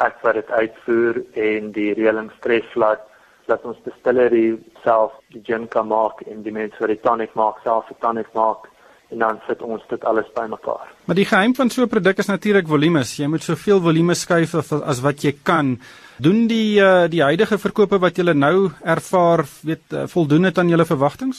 ek 0.06 0.22
wat 0.22 0.38
dit 0.38 0.54
uitvoer 0.54 1.18
en 1.48 1.72
die 1.74 1.88
reëlings 1.98 2.38
tref 2.46 2.78
laat 2.78 3.02
dat 3.50 3.66
ons 3.66 3.80
distillery 3.88 4.54
self 4.86 5.18
die 5.34 5.42
gin 5.50 5.66
kan 5.74 5.90
maak 5.90 6.22
en 6.30 6.46
die 6.46 6.54
mense 6.54 6.78
wat 6.78 6.94
die 6.94 7.02
tonic 7.08 7.34
maak 7.34 7.58
self 7.66 7.90
die 7.90 7.98
tonic 8.06 8.30
maak 8.38 8.70
en 9.14 9.22
dan 9.22 9.40
sit 9.46 9.62
ons 9.62 9.82
dit 9.88 10.04
alles 10.04 10.28
bymekaar. 10.34 10.90
Maar 11.06 11.18
die 11.18 11.28
geheim 11.28 11.54
van 11.54 11.70
so 11.70 11.82
'n 11.82 11.88
produk 11.88 12.18
is 12.18 12.26
natuurlik 12.26 12.68
volumes. 12.68 13.16
Jy 13.16 13.26
moet 13.26 13.42
soveel 13.42 13.80
volume 13.80 14.14
skuif 14.14 14.54
as 14.72 15.00
wat 15.00 15.22
jy 15.22 15.34
kan. 15.42 15.78
Doen 16.18 16.46
die 16.46 16.80
uh, 16.80 17.06
die 17.08 17.22
huidige 17.22 17.58
verkope 17.58 17.98
wat 17.98 18.16
jy 18.16 18.32
nou 18.32 18.70
ervaar, 18.82 19.44
weet 19.62 19.92
uh, 19.92 20.06
voldoen 20.06 20.42
dit 20.42 20.58
aan 20.58 20.68
julle 20.68 20.84
verwagtinge? 20.84 21.34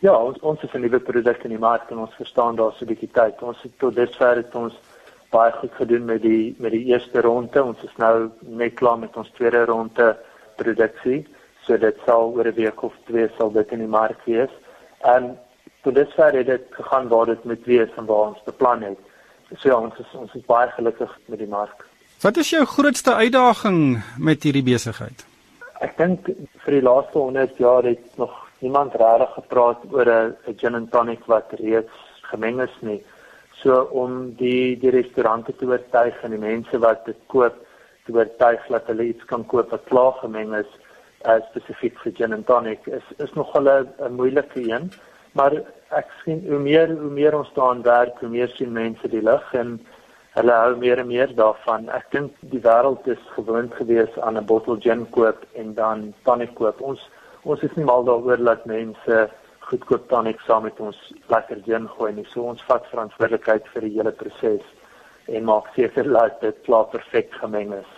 Ja, 0.00 0.14
ons 0.14 0.38
ons 0.40 0.60
het 0.60 0.74
'n 0.74 0.80
nuwe 0.80 1.00
produk 1.00 1.44
in 1.44 1.50
die 1.50 1.58
mark 1.58 1.90
en 1.90 1.98
ons 1.98 2.14
verstaan 2.14 2.56
daar 2.56 2.72
so 2.72 2.84
'n 2.84 2.88
bietjie 2.88 3.12
tyd. 3.12 3.42
Ons 3.42 3.62
het 3.62 3.72
tot 3.78 3.94
dusver 3.94 4.36
het 4.36 4.54
ons 4.54 4.74
baie 5.30 5.52
goed 5.52 5.72
gedoen 5.72 6.04
met 6.04 6.22
die 6.22 6.54
met 6.58 6.70
die 6.70 6.84
eerste 6.84 7.20
ronde. 7.20 7.64
Ons 7.64 7.82
is 7.82 7.96
nou 7.96 8.30
net 8.40 8.74
klaar 8.74 8.98
met 8.98 9.16
ons 9.16 9.30
tweede 9.30 9.64
ronde 9.64 10.16
produksie. 10.56 11.26
So 11.64 11.76
dit 11.76 11.96
sal 12.06 12.32
oor 12.32 12.46
'n 12.46 12.54
week 12.54 12.82
of 12.82 12.94
twee 13.06 13.28
sal 13.36 13.52
dit 13.52 13.72
in 13.72 13.78
die 13.78 13.94
mark 14.00 14.20
wees. 14.24 14.50
En 15.00 15.38
tot 15.82 15.94
dusver 15.94 16.32
het 16.32 16.46
dit 16.46 16.66
gegaan 16.70 17.08
waar 17.08 17.26
dit 17.26 17.44
met 17.44 17.64
wees 17.64 17.94
en 17.96 18.06
waar 18.06 18.32
ons 18.32 18.42
beplan 18.44 18.82
het. 18.82 18.98
So 19.56 19.68
ja, 19.68 19.78
ons 19.78 19.98
is 19.98 20.10
ons 20.12 20.34
is 20.34 20.44
baie 20.46 20.68
gelukkig 20.76 21.18
met 21.26 21.38
die 21.38 21.48
mark. 21.48 21.86
Wat 22.20 22.36
is 22.36 22.50
jou 22.50 22.64
grootste 22.66 23.14
uitdaging 23.14 24.02
met 24.18 24.42
hierdie 24.42 24.64
besigheid? 24.66 25.24
Ek 25.80 25.94
dink 25.96 26.26
vir 26.64 26.74
die 26.74 26.82
laaste 26.82 27.18
100 27.18 27.60
jaar 27.62 27.86
het 27.86 28.18
nog 28.18 28.34
niemand 28.58 28.96
regtig 28.98 29.34
gepraat 29.34 29.84
oor 29.92 30.10
'n 30.10 30.56
gin 30.56 30.74
and 30.74 30.90
tonic 30.90 31.24
wat 31.26 31.52
reeds 31.52 31.94
gemeng 32.22 32.60
is 32.60 32.76
nie. 32.80 33.02
So 33.62 33.88
om 33.90 34.34
die 34.36 34.78
die 34.78 34.90
restaurante 34.90 35.56
te 35.56 35.66
oortuig 35.66 36.22
en 36.22 36.30
die 36.30 36.44
mense 36.44 36.78
wat 36.78 37.04
dit 37.06 37.18
koop 37.26 37.54
te 38.04 38.12
oortuig 38.12 38.66
dat 38.68 38.86
hulle 38.86 39.08
iets 39.12 39.24
kan 39.24 39.46
koop 39.46 39.70
wat 39.70 39.84
klaar 39.84 40.12
gemeng 40.20 40.54
is 40.54 40.70
uh, 41.26 41.38
spesifiek 41.50 41.98
vir 42.02 42.12
gin 42.12 42.32
and 42.32 42.46
tonic 42.46 42.86
is 42.86 43.06
is 43.18 43.32
nogal 43.34 43.68
'n 43.68 44.12
moeilike 44.20 44.60
een 44.60 44.92
maar 45.38 45.54
ek 45.96 46.10
sien 46.24 46.42
hoe 46.48 46.58
meer 46.58 46.90
hoe 47.02 47.12
meer 47.20 47.36
ons 47.38 47.50
daaraan 47.56 47.82
werk 47.86 48.20
hoe 48.22 48.30
meer 48.32 48.50
sien 48.56 48.72
mense 48.72 49.08
die 49.14 49.22
lig 49.30 49.54
en 49.60 49.78
hulle 50.38 50.56
hou 50.62 50.74
meer 50.78 51.00
en 51.02 51.08
meer 51.10 51.30
daarvan. 51.40 51.88
Ek 51.98 52.10
dink 52.14 52.34
die 52.52 52.60
wêreld 52.66 53.06
is 53.14 53.22
gewoond 53.36 53.74
gewees 53.80 54.18
aan 54.26 54.38
'n 54.38 54.46
bottel 54.50 54.80
gin 54.86 55.06
koop 55.16 55.44
en 55.62 55.74
dan 55.74 56.14
tonic 56.24 56.54
koop. 56.54 56.80
Ons 56.80 57.00
ons 57.42 57.62
is 57.62 57.76
nie 57.76 57.84
mal 57.90 58.04
daaroor 58.04 58.44
dat 58.50 58.66
mense 58.66 59.30
goedkoop 59.68 60.08
tonic 60.08 60.40
saam 60.40 60.62
met 60.62 60.80
ons 60.80 60.98
lekker 61.34 61.58
gin 61.64 61.88
gooi 61.88 62.12
nie. 62.12 62.26
So 62.32 62.42
ons 62.42 62.62
vat 62.68 62.86
verantwoordelikheid 62.92 63.64
vir 63.72 63.82
die 63.86 63.96
hele 63.96 64.12
proses 64.12 64.64
en 65.28 65.44
maak 65.44 65.68
seker 65.76 66.08
dat 66.08 66.40
dit 66.40 66.56
klaar 66.64 66.88
perfek 66.92 67.32
gemeng 67.40 67.72
is. 67.76 67.90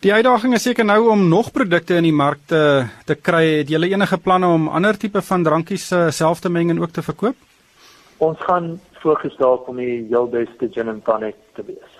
Die 0.00 0.12
uitdaging 0.12 0.54
is 0.56 0.64
seker 0.64 0.84
nou 0.84 1.10
om 1.12 1.28
nog 1.28 1.50
produkte 1.52 1.98
in 2.00 2.08
die 2.08 2.16
mark 2.16 2.40
te 2.48 2.86
te 3.04 3.14
kry. 3.14 3.44
Het 3.60 3.72
julle 3.74 3.90
enige 3.92 4.18
planne 4.18 4.48
om 4.48 4.68
ander 4.68 4.96
tipe 4.98 5.22
van 5.22 5.44
drankies 5.44 5.90
uh, 5.92 6.08
self 6.10 6.40
te 6.40 6.52
meng 6.52 6.70
en 6.72 6.80
ook 6.80 6.94
te 6.96 7.04
verkoop? 7.04 7.36
Ons 8.24 8.40
gaan 8.48 8.76
fokus 9.02 9.36
daarop 9.36 9.68
om 9.68 9.76
die 9.76 10.06
heel 10.08 10.28
beste 10.32 10.68
gin 10.72 10.88
and 10.88 11.04
tonic 11.04 11.36
te 11.54 11.64
wees. 11.68 11.96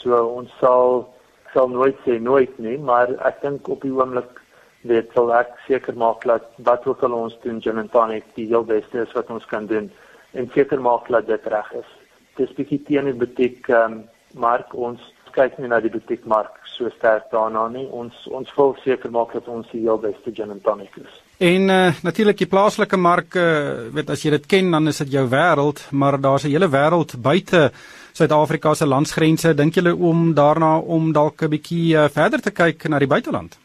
So 0.00 0.22
ons 0.38 0.52
sal 0.62 1.08
sal 1.52 1.70
nooit 1.72 1.96
sê 2.04 2.18
nooit 2.20 2.58
nie, 2.58 2.76
maar 2.78 3.10
ek 3.26 3.40
dink 3.42 3.68
op 3.68 3.82
die 3.82 3.94
oomblik 3.94 4.42
weet 4.86 5.10
sal 5.16 5.32
ek 5.34 5.50
seker 5.66 5.96
maak 5.98 6.22
dat 6.28 6.46
wat 6.66 6.86
ook 6.86 7.02
al 7.02 7.16
ons 7.24 7.38
doen 7.42 7.58
gin 7.64 7.80
and 7.82 7.90
tonic 7.90 8.26
die 8.36 8.46
heel 8.46 8.66
beste 8.68 9.02
is 9.02 9.14
wat 9.16 9.30
ons 9.34 9.46
kan 9.50 9.66
doen 9.66 9.90
en 10.38 10.50
seker 10.54 10.80
maak 10.80 11.08
dat 11.10 11.26
dit 11.26 11.46
reg 11.50 11.72
is. 11.80 11.97
Dis 12.38 12.54
bietjie 12.56 12.82
teen 12.86 13.04
die 13.10 13.18
butiek 13.18 13.68
um, 13.68 14.02
mark 14.38 14.74
ons 14.74 15.02
kyk 15.38 15.58
nie 15.60 15.70
na 15.70 15.78
die 15.82 15.92
butiekmark 15.92 16.56
so 16.78 16.90
sterk 16.94 17.28
daarna 17.32 17.66
nie. 17.72 17.86
Ons 17.94 18.26
ons 18.34 18.50
wil 18.56 18.74
seker 18.84 19.12
maak 19.14 19.34
dat 19.36 19.48
ons 19.50 19.66
die 19.72 19.82
heel 19.84 20.00
beste 20.02 20.32
gin 20.34 20.54
and 20.54 20.62
tonic 20.64 20.94
is. 21.00 21.20
En 21.38 21.70
uh, 21.70 22.00
natuurlik 22.02 22.40
die 22.42 22.50
plaaslike 22.50 22.98
mark, 22.98 23.36
uh, 23.38 23.88
weet 23.94 24.10
as 24.14 24.24
jy 24.24 24.34
dit 24.34 24.48
ken 24.50 24.72
dan 24.74 24.90
is 24.90 24.98
dit 25.04 25.14
jou 25.18 25.24
wêreld, 25.30 25.84
maar 25.92 26.18
daar's 26.20 26.44
'n 26.44 26.54
hele 26.54 26.68
wêreld 26.68 27.14
buite 27.22 27.70
Suid-Afrika 28.12 28.74
se 28.74 28.86
landsgrense. 28.86 29.54
Dink 29.54 29.74
julle 29.74 29.94
om 29.94 30.34
daarna 30.34 30.78
om 30.78 31.12
dalk 31.12 31.42
'n 31.42 31.50
bietjie 31.50 31.94
uh, 31.94 32.08
verder 32.08 32.40
te 32.40 32.50
kyk 32.50 32.88
na 32.88 32.98
die 32.98 33.12
buiteland? 33.14 33.58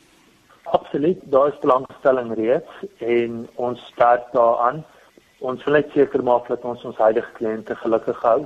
Absoluut, 0.64 1.20
daar 1.24 1.48
is 1.48 1.60
belangstelling 1.62 2.34
reeds 2.34 2.74
en 2.98 3.48
ons 3.56 3.80
start 3.94 4.26
daaraan. 4.34 4.86
Ons 5.40 5.64
wil 5.64 5.74
net 5.74 5.90
seker 5.94 6.24
maak 6.24 6.48
dat 6.48 6.64
ons 6.64 6.84
ons 6.84 6.98
huidige 6.98 7.32
kliënte 7.38 7.76
gelukkig 7.76 8.22
hou 8.22 8.46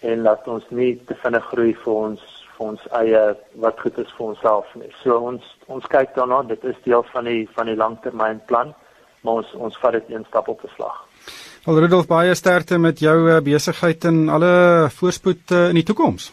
en 0.00 0.22
laat 0.22 0.48
ons 0.48 0.64
nie 0.70 0.96
te 1.06 1.14
vinnig 1.22 1.44
groei 1.52 1.74
vir 1.84 1.94
ons 1.94 2.20
vir 2.58 2.66
ons 2.66 2.86
eie 2.98 3.22
wat 3.62 3.80
goed 3.82 3.98
is 4.02 4.10
vir 4.16 4.26
onsself 4.32 4.70
nie. 4.74 4.90
So 5.02 5.18
ons 5.30 5.44
ons 5.70 5.86
kyk 5.90 6.14
daarna, 6.16 6.42
dit 6.48 6.64
is 6.64 6.78
deel 6.84 7.04
van 7.12 7.24
die 7.30 7.46
van 7.54 7.70
die 7.70 7.76
langtermynplan, 7.78 8.74
maar 9.22 9.42
ons 9.42 9.54
ons 9.54 9.78
vat 9.82 9.98
dit 9.98 10.10
een 10.14 10.26
stap 10.28 10.48
op 10.48 10.64
'n 10.64 10.74
slag. 10.74 11.04
Al 11.66 11.78
Rudolf 11.78 12.06
baie 12.06 12.34
sterkte 12.34 12.78
met 12.78 12.98
jou 12.98 13.30
eh, 13.30 13.40
besigheid 13.42 14.04
en 14.04 14.28
alle 14.28 14.88
voorspoed 14.90 15.50
eh, 15.50 15.68
in 15.68 15.74
die 15.74 15.84
toekoms. 15.84 16.32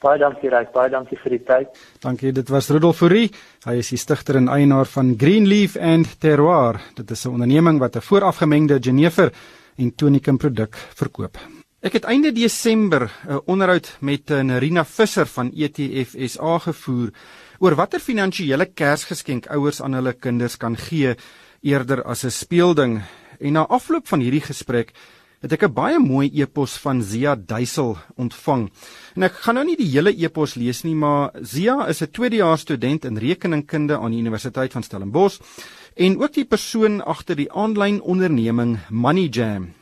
Baie 0.00 0.18
dankie 0.18 0.48
Ryk, 0.48 0.72
baie 0.72 0.88
dankie 0.90 1.18
vir 1.18 1.30
die 1.30 1.44
tyd. 1.44 1.80
Dankie, 2.00 2.32
dit 2.32 2.48
was 2.48 2.70
Rudolf 2.70 2.96
Fourie. 2.96 3.30
Hy 3.66 3.74
is 3.82 3.90
die 3.92 3.98
stigter 3.98 4.36
en 4.36 4.48
eienaar 4.48 4.86
van 4.86 5.14
Greenleaf 5.18 5.76
and 5.76 6.20
Terroir. 6.20 6.80
Dit 6.94 7.10
is 7.10 7.26
'n 7.26 7.32
onderneming 7.32 7.78
wat 7.78 7.96
'n 7.96 8.00
voorafgemengde 8.00 8.78
jenever 8.78 9.32
en 9.76 9.94
tonikum 9.94 10.38
produk 10.38 10.74
verkoop. 10.94 11.59
Ek 11.80 11.94
het 11.96 12.04
einde 12.04 12.28
Desember 12.36 13.08
'n 13.24 13.40
onderhoud 13.48 13.96
met 14.00 14.30
eh, 14.30 14.42
Nerina 14.44 14.84
Visser 14.84 15.26
van 15.26 15.50
ETF 15.56 16.12
SA 16.28 16.58
gevoer 16.58 17.08
oor 17.58 17.74
watter 17.74 18.00
finansiële 18.00 18.66
kersgeskenk 18.66 19.46
ouers 19.46 19.80
aan 19.80 19.96
hulle 19.96 20.12
kinders 20.12 20.56
kan 20.56 20.76
gee 20.76 21.14
eerder 21.62 22.02
as 22.02 22.24
'n 22.24 22.30
speelding. 22.30 23.00
En 23.40 23.52
na 23.52 23.66
afloop 23.66 24.08
van 24.08 24.20
hierdie 24.20 24.44
gesprek 24.44 24.92
het 25.40 25.52
ek 25.52 25.62
'n 25.62 25.72
baie 25.72 25.98
mooi 25.98 26.30
e-pos 26.34 26.76
van 26.76 27.02
Zia 27.02 27.34
Duisel 27.36 27.96
ontvang. 28.16 28.70
En 29.16 29.22
ek 29.22 29.32
gaan 29.32 29.54
nou 29.54 29.64
nie 29.64 29.76
die 29.76 29.90
hele 29.90 30.12
e-pos 30.12 30.54
lees 30.54 30.82
nie, 30.82 30.94
maar 30.94 31.30
Zia 31.40 31.88
is 31.88 32.02
'n 32.02 32.10
tweedejaars 32.10 32.60
student 32.60 33.04
in 33.04 33.16
rekeningkunde 33.16 33.98
aan 33.98 34.10
die 34.10 34.20
Universiteit 34.20 34.72
van 34.72 34.82
Stellenbosch 34.82 35.40
en 35.96 36.20
ook 36.20 36.32
die 36.32 36.44
persoon 36.44 37.00
agter 37.04 37.36
die 37.36 37.52
aanlyn 37.52 38.02
onderneming 38.02 38.78
MoneyJam. 38.90 39.79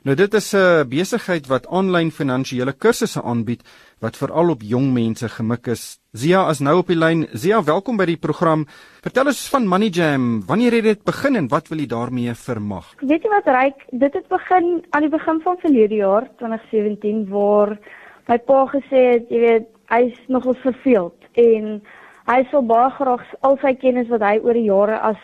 Nou 0.00 0.14
dit 0.16 0.34
is 0.34 0.54
'n 0.56 0.88
besigheid 0.88 1.46
wat 1.46 1.66
aanlyn 1.68 2.10
finansiële 2.10 2.72
kursusse 2.72 3.22
aanbied 3.22 3.62
wat 3.98 4.16
veral 4.16 4.50
op 4.50 4.62
jong 4.62 4.92
mense 4.92 5.28
gemik 5.28 5.66
is. 5.66 6.00
Zia 6.12 6.48
is 6.48 6.58
nou 6.58 6.78
op 6.78 6.86
die 6.86 6.96
lyn. 6.96 7.28
Zia, 7.32 7.62
welkom 7.62 7.96
by 7.96 8.04
die 8.04 8.16
program. 8.16 8.66
Vertel 9.02 9.26
ons 9.26 9.48
van 9.48 9.66
Money 9.66 9.88
Jam. 9.88 10.46
Wanneer 10.46 10.72
het 10.72 10.82
dit 10.82 11.04
begin 11.04 11.36
en 11.36 11.48
wat 11.48 11.68
wil 11.68 11.78
jy 11.78 11.86
daarmee 11.86 12.34
vermag? 12.34 12.94
Weet 13.00 13.22
jy 13.22 13.28
wat 13.28 13.46
ryk? 13.46 13.84
Dit 13.90 14.14
het 14.14 14.28
begin 14.28 14.84
aan 14.90 15.00
die 15.00 15.10
begin 15.10 15.40
van 15.40 15.56
verlede 15.58 15.94
jaar, 15.94 16.30
2017, 16.36 17.28
waar 17.28 17.78
my 18.26 18.38
pa 18.38 18.66
gesê 18.66 19.12
het, 19.12 19.28
jy 19.28 19.38
weet, 19.38 19.66
hy's 19.86 20.18
nogal 20.28 20.54
verveeld 20.54 21.18
en 21.32 21.82
hy 22.24 22.46
sou 22.50 22.62
baie 22.62 22.90
graag 22.90 23.34
al 23.40 23.58
sy 23.60 23.74
kennis 23.74 24.08
wat 24.08 24.20
hy 24.20 24.38
oor 24.42 24.54
die 24.54 24.70
jare 24.70 24.98
as 24.98 25.16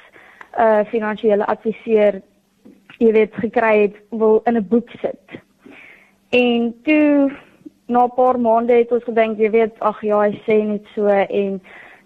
'n 0.58 0.62
uh, 0.62 0.84
finansiële 0.90 1.46
adviseur 1.46 2.22
jy 2.98 3.12
weet 3.12 3.34
gekry 3.34 3.80
het 3.80 3.96
wil 4.10 4.40
in 4.44 4.56
'n 4.56 4.68
boek 4.68 4.90
sit. 5.00 5.40
En 6.30 6.74
toe 6.82 7.32
na 7.86 8.04
'n 8.04 8.14
paar 8.14 8.40
maande 8.40 8.72
het 8.72 8.92
ons 8.92 9.04
gedink 9.04 9.38
jy 9.38 9.50
weet 9.50 9.80
ag 9.80 10.02
ja 10.02 10.20
hy 10.20 10.32
sê 10.46 10.64
net 10.66 10.84
so 10.94 11.06
en 11.08 11.60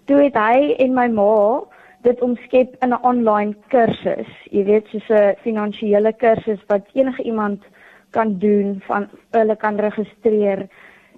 toe 0.05 0.17
het 0.23 0.35
hy 0.35 0.75
en 0.79 0.93
my 0.93 1.07
ma 1.07 1.61
dit 2.01 2.21
omskep 2.21 2.75
in 2.83 2.89
'n 2.89 3.03
online 3.03 3.55
kursus. 3.67 4.29
Jy 4.51 4.63
weet 4.63 4.87
soos 4.87 5.09
'n 5.09 5.35
finansiële 5.43 6.13
kursus 6.13 6.59
wat 6.67 6.85
enige 6.93 7.23
iemand 7.23 7.61
kan 8.09 8.37
doen 8.39 8.81
van 8.87 9.09
hulle 9.31 9.55
kan 9.55 9.79
registreer 9.79 10.67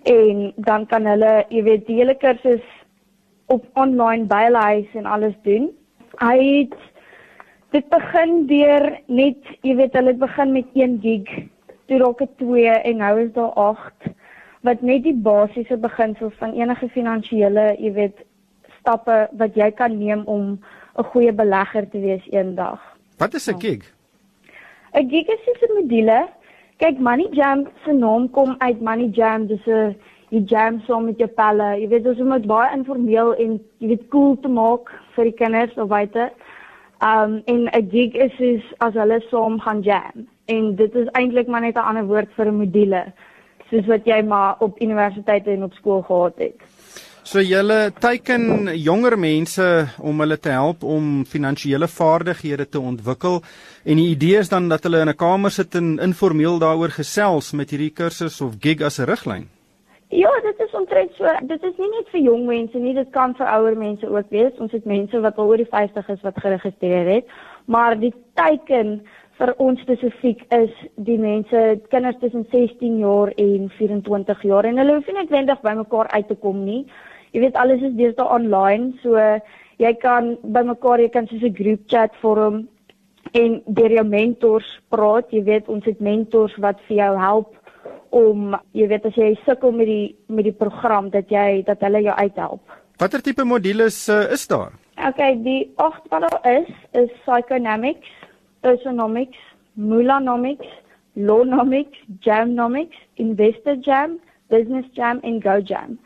en 0.04 0.54
dan 0.56 0.86
kan 0.86 1.06
hulle 1.06 1.46
jy 1.50 1.64
weet 1.64 1.88
die 1.88 1.96
hele 1.96 2.16
kursus 2.16 2.66
op 3.46 3.66
online 3.74 4.26
by 4.26 4.44
hulle 4.44 4.58
huis 4.58 4.90
en 4.94 5.06
alles 5.06 5.36
doen. 5.44 5.72
Hy 6.20 6.38
het 6.60 6.78
dit 7.74 7.90
begin 7.90 8.46
deur 8.50 8.86
net, 9.08 9.40
jy 9.66 9.76
weet, 9.80 9.96
hulle 9.98 10.14
het 10.14 10.22
begin 10.22 10.54
met 10.54 10.78
1 10.78 11.00
gig, 11.02 11.32
toe 11.90 11.98
raak 12.02 12.22
dit 12.22 12.36
2 12.42 12.76
en 12.92 13.02
nou 13.02 13.14
is 13.24 13.32
daar 13.34 13.56
8 13.60 14.12
wat 14.64 14.82
net 14.82 15.04
die 15.04 15.16
basiese 15.26 15.76
beginsels 15.78 16.36
van 16.40 16.54
enige 16.56 16.88
finansiële, 16.94 17.74
jy 17.80 17.92
weet, 17.98 18.22
stappe 18.80 19.18
wat 19.40 19.58
jy 19.60 19.72
kan 19.76 19.98
neem 19.98 20.24
om 20.26 20.60
'n 20.98 21.04
goeie 21.12 21.34
belegger 21.34 21.90
te 21.90 22.00
wees 22.00 22.24
eendag. 22.32 22.80
Wat 23.18 23.34
is 23.34 23.50
'n 23.50 23.60
gig? 23.60 23.84
'n 24.94 25.10
Gig 25.10 25.28
is 25.28 25.62
'n 25.62 25.74
module. 25.74 26.30
Kyk, 26.78 27.00
Money 27.00 27.28
Jam 27.32 27.68
se 27.86 27.92
naam 27.92 28.30
kom 28.30 28.56
uit 28.58 28.82
Money 28.82 29.10
Jam, 29.10 29.48
dis 29.48 29.66
'n 29.68 29.96
jy 30.34 30.42
jam 30.50 30.82
saam 30.88 31.06
met 31.06 31.20
jou 31.22 31.28
pelle. 31.28 31.68
Jy 31.82 31.88
weet, 31.88 32.08
ons 32.08 32.18
moet 32.26 32.46
baie 32.50 32.74
informeel 32.74 33.36
en 33.36 33.60
jy 33.78 33.88
weet 33.88 34.08
cool 34.10 34.38
te 34.42 34.50
maak 34.50 34.90
vir 35.16 35.30
die 35.30 35.38
kinders 35.38 35.78
of 35.78 35.92
buite. 35.92 36.32
Um 37.04 37.42
en 37.46 37.68
'n 37.68 37.90
gig 37.92 38.14
is 38.14 38.32
soos 38.38 38.64
as 38.78 38.94
hulle 38.94 39.20
saam 39.30 39.60
gaan 39.60 39.82
jam. 39.82 40.28
En 40.46 40.76
dit 40.76 40.96
is 40.96 41.08
eintlik 41.12 41.48
maar 41.48 41.62
net 41.62 41.76
'n 41.76 41.88
ander 41.90 42.06
woord 42.06 42.30
vir 42.36 42.48
'n 42.48 42.58
module, 42.58 43.04
soos 43.70 43.86
wat 43.86 44.06
jy 44.06 44.22
maar 44.22 44.56
op 44.60 44.82
universiteite 44.82 45.50
en 45.52 45.64
op 45.64 45.74
skool 45.74 46.02
gehad 46.02 46.38
het. 46.38 46.56
So 47.24 47.40
julle 47.40 47.94
teiken 48.00 48.76
jonger 48.76 49.20
mense 49.20 49.88
om 50.00 50.20
hulle 50.20 50.40
te 50.40 50.50
help 50.50 50.84
om 50.84 51.26
finansiële 51.26 51.88
vaardighede 51.88 52.70
te 52.70 52.80
ontwikkel 52.80 53.42
en 53.84 53.96
die 53.96 54.10
idee 54.10 54.38
is 54.38 54.50
dan 54.50 54.68
dat 54.70 54.84
hulle 54.84 55.00
in 55.00 55.10
'n 55.10 55.16
kamer 55.16 55.52
sit 55.52 55.76
en 55.76 56.00
informeel 56.00 56.60
daaroor 56.60 56.92
gesels 56.92 57.52
met 57.52 57.70
hierdie 57.70 57.94
kursus 57.94 58.42
of 58.42 58.56
gig 58.60 58.82
as 58.82 59.00
'n 59.00 59.06
riglyn. 59.06 59.48
Ja, 60.14 60.30
dit 60.42 60.60
is 60.60 60.74
omtrent 60.78 61.12
so. 61.18 61.26
Dit 61.50 61.64
is 61.64 61.78
nie 61.82 61.88
net 61.90 62.10
vir 62.14 62.22
jong 62.22 62.44
mense 62.46 62.78
nie, 62.78 62.92
dit 62.94 63.08
kan 63.16 63.32
vir 63.34 63.48
ouer 63.50 63.74
mense 63.78 64.06
ook 64.06 64.28
wees. 64.30 64.60
Ons 64.62 64.76
het 64.76 64.86
mense 64.86 65.22
wat 65.24 65.40
al 65.42 65.50
oor 65.50 65.62
die 65.62 65.70
50 65.72 66.12
is 66.14 66.22
wat 66.22 66.38
geregistreer 66.44 67.10
het, 67.10 67.32
maar 67.66 67.98
die 67.98 68.12
teiken 68.38 69.00
vir 69.40 69.54
ons 69.64 69.82
spesifiek 69.82 70.44
is 70.54 70.76
die 71.08 71.18
mense 71.18 71.64
kinders 71.90 72.20
tussen 72.22 72.46
16 72.52 73.00
jaar 73.02 73.32
en 73.42 73.72
24 73.80 74.46
jaar 74.46 74.70
en 74.70 74.78
hulle 74.84 75.00
hoef 75.00 75.10
nie 75.10 75.18
noodwendig 75.18 75.66
bymekaar 75.66 76.12
uit 76.14 76.30
te 76.30 76.38
kom 76.46 76.62
nie. 76.68 76.84
Jy 77.34 77.48
weet 77.48 77.58
alles 77.58 77.82
is 77.82 77.98
deesdae 77.98 78.30
online, 78.38 78.94
so 79.02 79.18
jy 79.82 79.96
kan 80.06 80.36
bymekaar 80.44 81.02
jy 81.02 81.10
kan 81.10 81.26
soos 81.32 81.42
'n 81.42 81.58
groep 81.58 81.90
chat 81.90 82.14
vorm 82.22 82.68
en 83.34 83.62
deur 83.66 83.98
jou 83.98 84.06
mentors 84.06 84.70
praat. 84.94 85.34
Jy 85.34 85.44
weet 85.44 85.68
ons 85.68 85.86
het 85.86 86.00
mentors 86.00 86.54
wat 86.58 86.78
vir 86.86 86.98
jou 86.98 87.18
help 87.18 87.63
om 88.14 88.54
jy 88.78 88.88
weet 88.92 89.08
as 89.10 89.18
jy 89.18 89.34
sukkel 89.48 89.74
met 89.74 89.90
die 89.90 90.16
met 90.30 90.46
die 90.46 90.56
program 90.58 91.10
dat 91.14 91.32
jy 91.34 91.64
dat 91.66 91.82
hulle 91.86 92.04
jou 92.06 92.16
uithelp. 92.16 92.80
Watter 93.02 93.24
tipe 93.26 93.46
modules 93.48 93.98
uh, 94.14 94.28
is 94.36 94.46
daar? 94.48 94.76
Okay, 95.08 95.34
die 95.42 95.72
agt 95.82 96.06
wat 96.14 96.28
daar 96.28 96.46
is 96.52 96.70
is 96.94 97.10
psychonomics, 97.24 98.10
personomics, 98.62 99.40
mulanomics, 99.74 100.70
lawnomics, 101.14 101.98
jamnomics, 102.22 102.98
investor 103.16 103.76
jam, 103.82 104.20
business 104.54 104.88
jam 104.94 105.20
en 105.24 105.42
go 105.42 105.58
jam. 105.66 105.98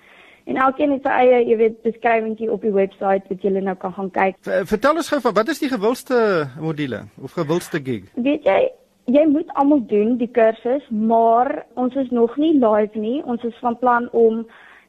En 0.48 0.56
elkeen 0.64 0.94
het 0.96 1.04
sy 1.04 1.12
eie, 1.12 1.40
jy 1.50 1.56
weet, 1.60 1.80
beskrywingkie 1.84 2.48
op 2.52 2.64
die 2.64 2.72
webwerf 2.72 3.26
wat 3.28 3.42
jy 3.44 3.52
nou 3.60 3.76
kan 3.76 3.92
gaan 3.98 4.12
kyk. 4.16 4.38
Vertel 4.70 5.02
ons 5.02 5.10
gou 5.12 5.20
van 5.26 5.34
wat 5.36 5.50
is 5.52 5.60
die 5.60 5.72
gewildste 5.74 6.20
module 6.64 7.04
of 7.20 7.36
gewildste 7.36 7.82
gig? 7.84 8.08
Weet 8.16 8.48
jy, 8.48 8.62
jy 9.08 9.24
moet 9.32 9.52
almal 9.56 9.82
doen 9.88 10.16
die 10.20 10.30
kursus, 10.32 10.84
maar 10.92 11.66
ons 11.80 11.96
is 11.96 12.10
nog 12.12 12.36
nie 12.38 12.54
live 12.60 13.00
nie. 13.00 13.22
Ons 13.24 13.44
is 13.48 13.56
van 13.64 13.78
plan 13.80 14.10
om 14.12 14.44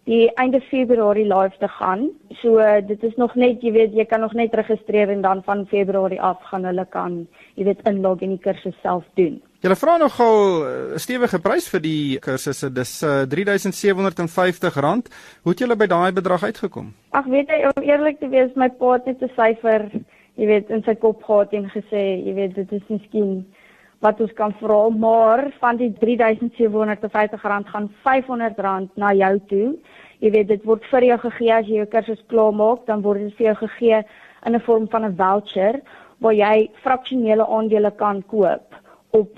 die 0.08 0.26
einde 0.40 0.60
Februarie 0.70 1.26
live 1.28 1.58
te 1.60 1.68
gaan. 1.68 2.08
So 2.40 2.62
dit 2.88 3.02
is 3.04 3.14
nog 3.20 3.34
net, 3.38 3.62
jy 3.62 3.72
weet, 3.76 3.92
jy 3.94 4.06
kan 4.08 4.24
nog 4.24 4.34
net 4.34 4.54
registreer 4.56 5.12
en 5.12 5.22
dan 5.22 5.42
van 5.46 5.66
Februarie 5.70 6.20
af 6.20 6.40
gaan 6.50 6.64
hulle 6.66 6.86
kan, 6.90 7.20
jy 7.60 7.68
weet, 7.68 7.84
inlog 7.90 8.24
en 8.24 8.32
die 8.34 8.42
kursus 8.42 8.76
self 8.82 9.04
doen. 9.20 9.38
Julle 9.62 9.76
vra 9.76 9.96
nogal 9.98 10.36
'n 10.38 10.94
uh, 10.94 10.98
stewige 11.02 11.38
prys 11.42 11.68
vir 11.68 11.80
die 11.82 12.18
kursusse. 12.18 12.70
Dis 12.72 13.02
uh, 13.02 13.26
R3750. 13.26 15.10
Hoe 15.42 15.52
het 15.52 15.58
julle 15.58 15.76
by 15.76 15.86
daai 15.86 16.12
bedrag 16.12 16.42
uitgekom? 16.42 16.94
Ag, 17.10 17.26
weet 17.26 17.48
jy, 17.50 17.66
om 17.66 17.82
eerlik 17.82 18.18
te 18.18 18.28
wees, 18.28 18.54
my 18.54 18.70
pa 18.70 18.92
het 18.92 19.06
net 19.06 19.22
'n 19.22 19.30
syfer, 19.36 19.90
jy 20.34 20.46
weet, 20.46 20.70
in 20.70 20.82
sy 20.82 20.94
kop 20.94 21.22
gehad 21.22 21.52
en 21.52 21.70
gesê, 21.70 22.22
jy 22.26 22.34
weet, 22.34 22.54
dit 22.54 22.72
is 22.72 22.86
miskien 22.88 23.44
wat 24.04 24.20
ons 24.20 24.32
kan 24.38 24.54
vra, 24.60 24.88
maar 24.88 25.48
van 25.58 25.76
die 25.76 25.90
R3750 25.90 27.40
gaan 27.42 27.66
R500 27.68 28.94
na 28.94 29.12
jou 29.12 29.40
toe. 29.48 29.68
Jy 30.18 30.30
weet, 30.30 30.48
dit 30.48 30.64
word 30.66 30.84
vir 30.90 31.04
jou 31.04 31.18
gegee 31.18 31.52
as 31.54 31.66
jy 31.66 31.80
jou 31.82 31.86
kursus 31.86 32.22
klaar 32.30 32.54
maak, 32.54 32.86
dan 32.86 33.02
word 33.02 33.26
dit 33.26 33.34
vir 33.38 33.46
jou 33.52 33.56
gegee 33.66 34.02
in 34.46 34.54
'n 34.54 34.60
vorm 34.60 34.88
van 34.88 35.04
'n 35.04 35.16
voucher 35.16 35.80
waar 36.18 36.34
jy 36.34 36.70
fraksionele 36.82 37.46
aandele 37.46 37.90
kan 37.90 38.22
koop 38.26 38.74
op 39.10 39.30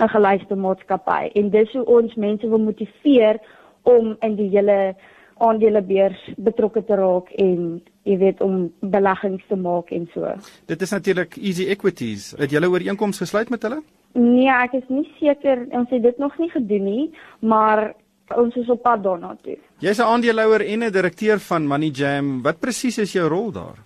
'n 0.00 0.08
gelyste 0.08 0.56
maatskappy 0.56 1.30
en 1.34 1.50
dis 1.50 1.72
hoe 1.72 1.84
ons 1.84 2.14
mense 2.14 2.48
wil 2.48 2.58
motiveer 2.58 3.40
om 3.82 4.16
in 4.20 4.36
die 4.36 4.48
hele 4.48 4.94
aandelebeurs 5.36 6.30
betrokke 6.36 6.84
te 6.84 6.94
raak 6.94 7.30
en 7.30 7.82
jy 8.02 8.18
weet 8.18 8.40
om 8.40 8.72
beleggings 8.80 9.44
te 9.48 9.56
maak 9.56 9.90
en 9.90 10.08
so. 10.14 10.34
Dit 10.66 10.82
is 10.82 10.90
natuurlik 10.90 11.36
Easy 11.36 11.66
Equities. 11.68 12.34
Het 12.38 12.50
julle 12.50 12.70
ooreenkoms 12.70 13.18
gesluit 13.18 13.48
met 13.48 13.62
hulle? 13.62 13.82
Nee, 14.12 14.48
ek 14.48 14.72
is 14.72 14.88
nie 14.88 15.06
seker 15.18 15.66
ons 15.70 15.90
het 15.90 16.02
dit 16.02 16.18
nog 16.18 16.36
nie 16.38 16.50
gedoen 16.50 16.84
nie, 16.84 17.04
maar 17.40 17.94
ons 18.36 18.56
is 18.56 18.68
op 18.72 18.82
pad 18.82 19.02
daarna 19.04 19.36
toe. 19.42 19.56
Jy's 19.80 19.98
'n 19.98 20.10
aandeelhouer 20.12 20.60
en 20.60 20.84
'n 20.84 20.92
direkteur 20.92 21.38
van 21.38 21.66
Money 21.66 21.88
Jam. 21.88 22.42
Wat 22.42 22.60
presies 22.60 22.98
is 22.98 23.12
jou 23.12 23.28
rol 23.28 23.52
daar? 23.52 23.78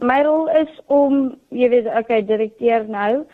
My 0.00 0.22
rol 0.22 0.48
is 0.48 0.80
om, 0.86 1.38
jy 1.48 1.68
weet, 1.68 1.86
okay, 1.86 2.24
direkteur 2.24 2.84
nou 2.88 3.24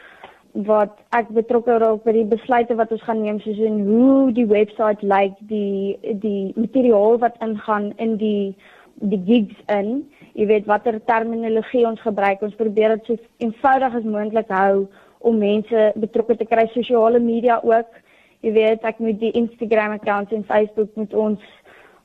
wat 0.52 0.98
ek 1.16 1.30
betrokke 1.32 1.78
raak 1.80 2.04
by 2.04 2.12
die 2.12 2.28
besluite 2.28 2.74
wat 2.76 2.90
ons 2.92 3.02
gaan 3.02 3.22
neem 3.22 3.40
soos 3.40 3.58
in 3.58 3.80
hoe 3.86 4.32
die 4.36 4.46
webwerf 4.46 5.00
lyk, 5.00 5.32
die 5.48 5.96
die 6.20 6.52
materiaal 6.56 7.18
wat 7.18 7.38
ingaan 7.40 7.92
in 7.96 8.16
die 8.20 8.54
die 9.00 9.22
gigs 9.26 9.56
in. 9.72 10.04
Jy 10.34 10.46
weet 10.46 10.68
watter 10.68 11.00
terminologie 11.08 11.86
ons 11.88 12.00
gebruik. 12.00 12.42
Ons 12.42 12.54
probeer 12.54 12.96
dit 12.96 13.06
so 13.06 13.16
eenvoudig 13.38 13.94
as 13.94 14.04
moontlik 14.04 14.52
hou 14.52 14.88
om 15.22 15.38
mense 15.38 15.92
betrokke 15.94 16.36
te 16.36 16.48
kry 16.48 16.66
sosiale 16.72 17.20
media 17.22 17.60
ook. 17.62 18.00
Jy 18.42 18.52
weet 18.52 18.84
ek 18.88 18.98
moet 18.98 19.20
die 19.20 19.32
Instagram 19.38 19.96
accounts 19.98 20.32
en 20.34 20.44
Facebook 20.48 20.90
moet 20.98 21.14
ons 21.14 21.40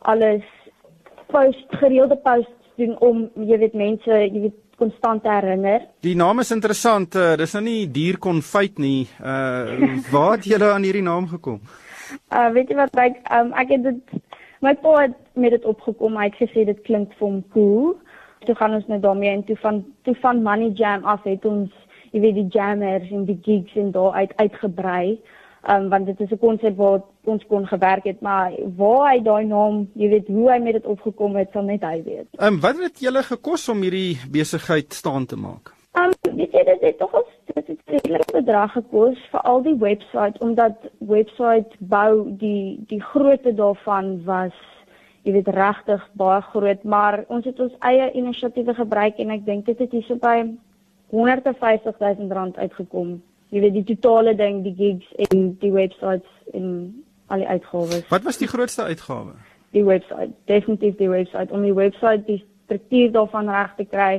alles 0.06 0.46
post 1.28 1.78
gereelde 1.82 2.18
posts 2.24 2.54
doen 2.78 2.94
om 3.02 3.26
jy 3.36 3.58
weet 3.64 3.76
mense 3.78 4.22
jy 4.22 4.48
weet 4.48 4.58
konstant 4.78 5.26
herinner. 5.26 5.88
Die 6.06 6.16
naam 6.16 6.40
is 6.44 6.54
interessant. 6.54 7.16
Uh, 7.18 7.34
dis 7.40 7.56
nou 7.58 7.64
nie 7.66 7.88
dier 7.90 8.20
konfyt 8.22 8.78
nie. 8.82 9.08
Uh 9.18 9.98
waar 10.14 10.38
het 10.38 10.46
julle 10.46 10.72
aan 10.74 10.86
hierdie 10.86 11.06
naam 11.06 11.28
gekom? 11.32 11.62
Uh 12.30 12.50
weet 12.54 12.70
jy 12.70 12.78
wat 12.78 13.02
ek 13.02 13.18
um, 13.34 13.54
ek 13.58 13.74
het 13.74 13.88
dit 13.90 14.20
my 14.66 14.74
pa 14.84 14.94
het 15.08 15.18
met 15.34 15.56
dit 15.58 15.66
opgekom. 15.66 16.18
Hy 16.18 16.30
het 16.30 16.38
gesê 16.42 16.66
dit 16.70 16.86
klink 16.86 17.14
vir 17.18 17.28
hom 17.28 17.42
cool. 17.56 17.96
Toe 18.46 18.56
gaan 18.56 18.78
ons 18.78 18.86
net 18.88 19.02
daarmee 19.02 19.34
en 19.34 19.44
toe 19.50 19.58
van 19.64 19.82
toe 20.06 20.16
van 20.22 20.44
Money 20.46 20.72
Jam 20.78 21.06
af 21.06 21.26
het 21.26 21.46
ons 21.46 21.74
jy 22.12 22.20
weet 22.20 22.36
die 22.36 22.48
jammers 22.50 23.12
en 23.12 23.26
die 23.26 23.40
gigs 23.42 23.76
en 23.76 23.92
daar 23.92 24.14
uit 24.14 24.34
uitgebrei 24.36 25.20
um, 25.70 25.90
want 25.90 26.06
dit 26.06 26.20
is 26.20 26.32
'n 26.32 26.38
konsep 26.38 26.76
wat 26.78 27.06
ons 27.24 27.46
kon 27.48 27.68
gewerk 27.68 28.04
het 28.04 28.22
maar 28.22 28.52
waar 28.76 29.12
hy 29.12 29.20
daai 29.22 29.46
naam 29.46 29.88
jy 29.94 30.10
weet 30.10 30.28
hoe 30.28 30.52
hy 30.52 30.60
met 30.60 30.74
dit 30.74 30.86
opgekom 30.86 31.36
het 31.36 31.50
sal 31.52 31.64
net 31.64 31.82
hy 31.82 32.04
weet. 32.04 32.28
Um, 32.40 32.60
wat 32.60 32.78
het 32.80 33.00
julle 33.00 33.24
gekos 33.24 33.70
om 33.70 33.82
hierdie 33.82 34.18
besigheid 34.32 34.94
staan 34.94 35.26
te 35.26 35.36
maak? 35.36 35.74
Um, 35.94 36.14
weet 36.36 36.52
jy 36.52 36.64
dit 36.64 36.82
het 36.82 36.98
tog 36.98 37.14
ons 37.14 37.28
dit 37.54 37.68
het 37.68 37.80
redelik 37.86 38.32
bedrag 38.32 38.72
gekos 38.72 39.18
vir 39.32 39.42
al 39.42 39.62
die 39.62 39.76
webwerf 39.76 40.36
omdat 40.40 40.76
webwerf 41.00 41.66
bou 41.80 42.30
die 42.38 42.84
die 42.88 43.02
grootte 43.02 43.54
daarvan 43.54 44.24
was 44.26 44.54
jy 45.24 45.32
weet 45.32 45.48
regtig 45.48 46.10
baie 46.14 46.42
groot 46.42 46.84
maar 46.84 47.24
ons 47.27 47.46
het 47.46 47.60
ons 47.60 47.74
eie 47.79 48.12
inisiatiewe 48.12 48.74
gebruik 48.74 49.18
en 49.18 49.29
ek 49.29 49.46
dink 49.46 49.66
dit 49.66 49.79
het 49.79 49.92
hierso 49.92 50.16
by 50.16 50.46
150 51.09 52.00
000 52.00 52.33
rand 52.33 52.57
uitgekom 52.57 53.22
jy 53.50 53.61
weet 53.63 53.77
die 53.77 53.85
totale 53.96 54.33
ding, 54.35 54.63
die 54.65 54.75
gigs 54.75 55.27
en 55.27 55.51
die 55.61 55.72
websites 55.72 56.55
en 56.55 56.67
al 57.31 57.43
die 57.43 57.48
uitgawes. 57.48 58.03
Wat 58.11 58.25
was 58.27 58.39
die 58.41 58.50
grootste 58.50 58.87
uitgawe? 58.87 59.35
Die 59.75 59.85
website, 59.85 60.33
definitief 60.51 60.98
die 61.00 61.11
website 61.11 61.53
om 61.55 61.63
die 61.63 61.75
website 61.75 62.24
die 62.27 62.41
struktuur 62.65 63.11
daarvan 63.15 63.51
reg 63.51 63.74
te 63.79 63.87
kry 63.87 64.11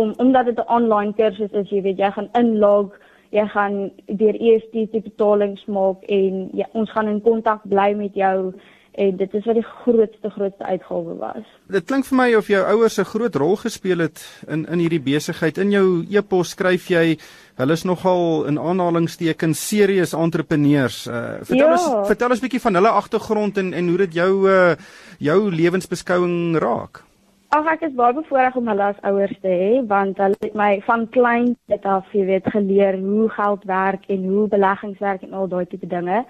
om 0.00 0.14
omdat 0.22 0.46
dit 0.46 0.58
'n 0.58 0.72
online 0.72 1.12
kursus 1.14 1.52
is, 1.52 1.70
jy 1.70 1.82
weet 1.82 1.98
jy 1.98 2.10
gaan 2.10 2.28
inlog, 2.32 2.96
jy 3.30 3.46
gaan 3.46 3.90
deur 4.06 4.34
EFT 4.34 4.72
die 4.72 5.00
betalings 5.00 5.64
maak 5.66 6.02
en 6.02 6.48
ja, 6.52 6.66
ons 6.72 6.90
gaan 6.90 7.08
in 7.08 7.20
kontak 7.20 7.60
bly 7.64 7.94
met 7.94 8.14
jou 8.14 8.54
en 8.92 9.16
dit 9.16 9.34
is 9.34 9.44
wat 9.44 9.54
die 9.54 9.66
grootste 9.66 10.30
grootste 10.30 10.64
uitgawe 10.64 11.16
was. 11.18 11.44
Dit 11.70 11.86
klink 11.86 12.06
vir 12.08 12.16
my 12.16 12.28
of 12.34 12.48
jou 12.48 12.62
ouers 12.62 12.98
'n 12.98 13.04
groot 13.04 13.34
rol 13.34 13.56
gespeel 13.56 13.98
het 13.98 14.22
in 14.48 14.66
in 14.66 14.78
hierdie 14.78 15.02
besigheid. 15.02 15.58
In 15.58 15.70
jou 15.70 16.04
e-pos 16.10 16.50
skryf 16.50 16.88
jy 16.88 17.18
hulle 17.56 17.72
is 17.72 17.84
nogal 17.84 18.46
in 18.46 18.58
aanhalingstekens 18.58 19.68
serieus 19.68 20.12
entrepreneurs. 20.12 21.06
Uh, 21.06 21.38
vertel 21.42 21.66
ja. 21.66 21.72
ons 21.72 22.08
vertel 22.08 22.30
ons 22.30 22.40
bietjie 22.40 22.60
van 22.60 22.74
hulle 22.74 22.88
agtergrond 22.88 23.58
en 23.58 23.72
en 23.72 23.88
hoe 23.88 23.98
dit 23.98 24.14
jou 24.14 24.48
uh, 24.48 24.74
jou 25.18 25.50
lewensbeskouing 25.50 26.58
raak. 26.58 27.04
Ag 27.50 27.66
ek 27.66 27.80
is 27.82 27.94
baie 27.98 28.14
bevoorreg 28.14 28.56
om 28.56 28.68
hulle 28.70 28.84
as 28.92 29.00
ouers 29.02 29.38
te 29.42 29.48
hê 29.48 29.86
want 29.86 30.18
hulle 30.22 30.36
het 30.40 30.54
my 30.54 30.80
van 30.86 31.08
klein 31.08 31.56
af, 31.82 32.06
jy 32.12 32.24
weet, 32.24 32.46
geleer 32.46 32.98
hoe 32.98 33.28
geld 33.28 33.64
werk 33.64 34.06
en 34.06 34.24
hoe 34.24 34.48
beleggings 34.48 34.98
werk 34.98 35.22
en 35.22 35.34
al 35.34 35.48
daai 35.48 35.66
tipe 35.66 35.86
dinge. 35.86 36.24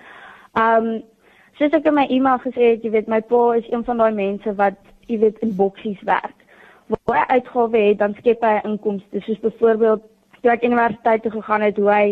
Um 0.56 1.02
soos 1.60 1.74
ek 1.76 1.84
in 1.90 1.94
my 1.98 2.06
e-mail 2.08 2.38
gesê 2.40 2.70
het, 2.72 2.84
jy 2.84 2.90
weet 2.94 3.08
my 3.12 3.20
pa 3.28 3.40
is 3.58 3.66
een 3.68 3.82
van 3.84 3.98
daai 4.00 4.14
mense 4.16 4.52
wat 4.56 4.78
jy 5.12 5.18
weet 5.20 5.40
in 5.44 5.52
boksies 5.58 6.00
werk. 6.08 6.36
Waar 6.88 7.18
hy 7.18 7.36
uitgawe 7.36 7.82
het, 7.84 7.98
dan 8.00 8.14
skep 8.16 8.40
hy 8.46 8.54
inkomste. 8.64 9.20
Soos 9.26 9.42
byvoorbeeld 9.44 10.06
toe 10.40 10.52
ek 10.54 10.64
universiteit 10.64 11.22
toe 11.22 11.34
gegaan 11.34 11.66
het, 11.66 11.76
hoe 11.76 11.90
hy 11.92 12.06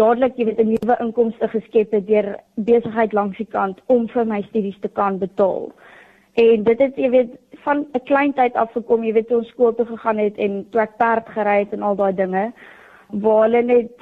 dadelik 0.00 0.38
jy 0.40 0.46
weet 0.48 0.62
'n 0.64 0.72
nuwe 0.72 0.96
inkomste 1.04 1.48
geskep 1.48 1.92
het 1.92 2.06
deur 2.06 2.38
besigheid 2.54 3.12
langs 3.12 3.36
die 3.36 3.50
kant 3.52 3.80
om 3.86 4.08
vir 4.08 4.24
my 4.24 4.40
studies 4.48 4.80
te 4.80 4.88
kan 4.88 5.18
betaal. 5.18 5.72
En 6.34 6.64
dit 6.64 6.78
het 6.78 6.96
jy 6.96 7.10
weet 7.10 7.36
van 7.64 7.84
'n 7.92 8.04
klein 8.04 8.32
tyd 8.32 8.54
af 8.54 8.72
gekom, 8.72 9.04
jy 9.04 9.12
weet 9.12 9.28
toe 9.28 9.38
ons 9.38 9.48
skool 9.48 9.74
toe 9.74 9.86
gegaan 9.86 10.18
het 10.18 10.36
en 10.36 10.66
toe 10.70 10.80
ek 10.80 10.96
perd 10.96 11.28
gery 11.28 11.58
het 11.58 11.72
en 11.72 11.82
al 11.82 11.96
daai 11.96 12.14
dinge 12.14 12.52
waar 13.10 13.42
hulle 13.42 13.62
net 13.62 13.92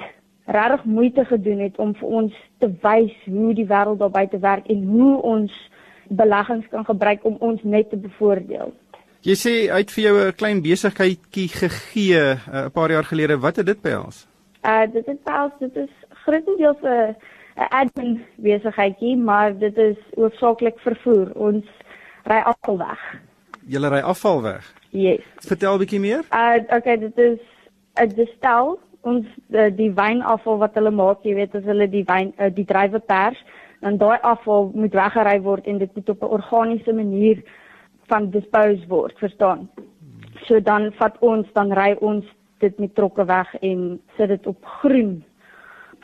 regtig 0.45 0.83
moeite 0.83 1.25
gedoen 1.25 1.59
het 1.59 1.77
om 1.77 1.95
vir 1.95 2.07
ons 2.07 2.33
te 2.57 2.69
wys 2.81 3.13
hoe 3.25 3.53
die 3.53 3.65
wêreld 3.65 3.99
daar 3.99 4.13
buite 4.13 4.39
werk 4.39 4.67
en 4.67 4.83
hoe 4.83 5.21
ons 5.21 5.53
beleggings 6.09 6.67
kan 6.69 6.85
gebruik 6.85 7.23
om 7.25 7.37
ons 7.39 7.63
net 7.63 7.89
te 7.89 7.97
bevoordeel. 7.97 8.73
Jy 9.25 9.35
sê 9.41 9.53
uit 9.73 9.91
vir 9.91 10.03
jou 10.03 10.15
'n 10.21 10.35
klein 10.37 10.61
besigheidjie 10.61 11.49
gegee 11.49 12.13
uh, 12.13 12.37
'n 12.37 12.65
uh, 12.65 12.69
paar 12.73 12.91
jaar 12.91 13.03
gelede. 13.03 13.39
Wat 13.39 13.55
het 13.55 13.65
dit 13.65 13.81
behels? 13.81 14.27
Uh 14.61 14.85
dit 14.93 15.05
het 15.05 15.23
behels 15.23 15.51
dit 15.59 15.75
is 15.75 15.89
grootendeels 16.09 16.81
'n 16.81 17.15
'n 17.57 17.69
admin 17.69 18.25
besigheidjie, 18.35 19.17
maar 19.17 19.57
dit 19.57 19.77
is 19.77 19.97
hoofsaaklik 20.15 20.79
vervoer. 20.79 21.31
Ons 21.33 21.65
ry 22.23 22.41
afval 22.43 22.77
weg. 22.77 23.01
Jy 23.67 23.79
ry 23.79 23.99
afval 23.99 24.41
weg? 24.41 24.73
Yes. 24.89 25.23
Vertel 25.35 25.77
bietjie 25.77 25.99
meer? 25.99 26.23
Uh 26.31 26.61
okay, 26.77 26.97
dit 26.97 27.17
is 27.17 27.39
'n 27.95 28.07
distel 28.15 28.79
ons 29.05 29.25
die, 29.53 29.69
die 29.77 29.91
wynafval 29.95 30.57
wat 30.63 30.77
hulle 30.79 30.91
maak, 30.91 31.23
jy 31.23 31.35
weet 31.37 31.55
as 31.55 31.67
hulle 31.67 31.87
die 31.91 32.05
wyn 32.07 32.33
uh, 32.39 32.49
die 32.53 32.65
druiwe 32.65 32.99
pers, 32.99 33.39
dan 33.85 33.99
daai 34.01 34.17
afval 34.21 34.71
moet 34.73 34.95
weggery 34.97 35.37
word 35.45 35.67
en 35.69 35.81
dit 35.83 35.95
moet 35.95 36.09
op 36.09 36.23
'n 36.23 36.33
organiese 36.39 36.93
manier 36.93 37.43
van 38.09 38.29
dispose 38.29 38.87
word, 38.87 39.17
verstaan? 39.19 39.69
So 40.47 40.59
dan 40.59 40.91
vat 40.97 41.17
ons 41.19 41.47
dan 41.53 41.73
ry 41.73 41.95
ons 41.99 42.25
dit 42.59 42.79
met 42.79 42.95
trokke 42.95 43.25
weg 43.25 43.55
en 43.61 44.01
sit 44.17 44.27
dit 44.27 44.47
op 44.47 44.65
groen 44.81 45.23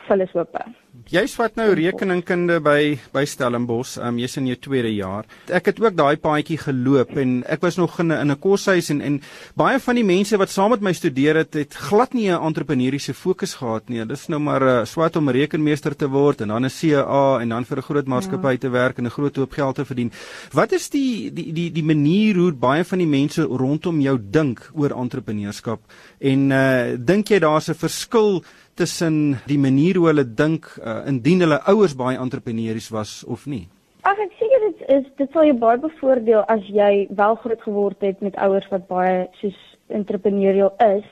vullishope. 0.08 0.81
Jy 1.10 1.22
swat 1.26 1.56
nou 1.58 1.72
rekeningkunde 1.74 2.60
by 2.62 2.94
by 3.12 3.22
Stellenbosch, 3.26 3.96
um, 3.98 4.18
jy's 4.22 4.36
in 4.38 4.46
jou 4.46 4.56
tweede 4.62 4.90
jaar. 4.94 5.26
Ek 5.50 5.66
het 5.72 5.80
ook 5.82 5.96
daai 5.98 6.16
paadjie 6.20 6.58
geloop 6.60 7.16
en 7.18 7.40
ek 7.50 7.62
was 7.64 7.76
nog 7.80 7.98
in 8.00 8.12
'n 8.12 8.20
in 8.20 8.30
'n 8.30 8.38
koshuis 8.38 8.90
en 8.90 9.00
en 9.00 9.20
baie 9.56 9.78
van 9.80 9.94
die 9.96 10.04
mense 10.04 10.36
wat 10.36 10.50
saam 10.50 10.70
met 10.70 10.80
my 10.80 10.92
studeer 10.92 11.36
het, 11.36 11.54
het 11.54 11.74
glad 11.74 12.14
nie 12.14 12.30
'n 12.30 12.40
entrepreneursiese 12.40 13.14
fokus 13.14 13.54
gehad 13.54 13.88
nie. 13.88 14.04
Dis 14.06 14.28
nou 14.28 14.40
maar 14.40 14.60
'n 14.60 14.80
uh, 14.82 14.84
swat 14.84 15.16
om 15.16 15.28
rekenmeester 15.28 15.96
te 15.96 16.08
word 16.08 16.40
en 16.40 16.48
dan 16.48 16.64
'n 16.64 16.70
CA 16.70 17.40
en 17.40 17.48
dan 17.48 17.64
vir 17.64 17.78
'n 17.78 17.82
groot 17.82 18.06
maatskappy 18.06 18.52
ja. 18.52 18.58
te 18.58 18.70
werk 18.70 18.98
en 18.98 19.04
'n 19.06 19.10
groot 19.10 19.36
hoop 19.36 19.52
geld 19.52 19.74
te 19.74 19.84
verdien. 19.84 20.12
Wat 20.52 20.72
is 20.72 20.88
die 20.88 21.32
die 21.32 21.52
die 21.52 21.72
die 21.72 21.84
manier 21.84 22.36
hoe 22.36 22.52
baie 22.52 22.84
van 22.84 22.98
die 22.98 23.06
mense 23.06 23.42
rondom 23.42 24.00
jou 24.00 24.18
dink 24.30 24.70
oor 24.74 24.90
entrepreneurskap 24.90 25.80
en 26.20 26.50
uh 26.50 26.96
dink 26.98 27.28
jy 27.28 27.38
daar's 27.38 27.68
'n 27.68 27.74
verskil 27.74 28.42
tussen 28.74 29.38
die 29.46 29.58
manier 29.58 29.98
hoe 30.00 30.08
hulle 30.10 30.24
dink 30.24 30.68
uh, 30.80 31.02
indien 31.06 31.44
hulle 31.44 31.60
ouers 31.70 31.94
baie 31.96 32.18
entrepreneurs 32.18 32.88
was 32.94 33.22
of 33.24 33.46
nie? 33.46 33.66
Ag 34.08 34.18
ek 34.18 34.32
sê 34.38 34.48
dit 34.66 34.84
is 34.96 35.08
dit 35.20 35.32
sal 35.32 35.46
jou 35.46 35.56
baie 35.60 35.78
bevoordeel 35.82 36.44
as 36.52 36.62
jy 36.66 37.06
wel 37.10 37.36
groot 37.44 37.62
geword 37.62 38.00
het 38.02 38.20
met 38.24 38.38
ouers 38.42 38.68
wat 38.72 38.88
baie 38.88 39.26
soos 39.40 39.58
entrepreneurial 39.92 40.72
is. 40.96 41.04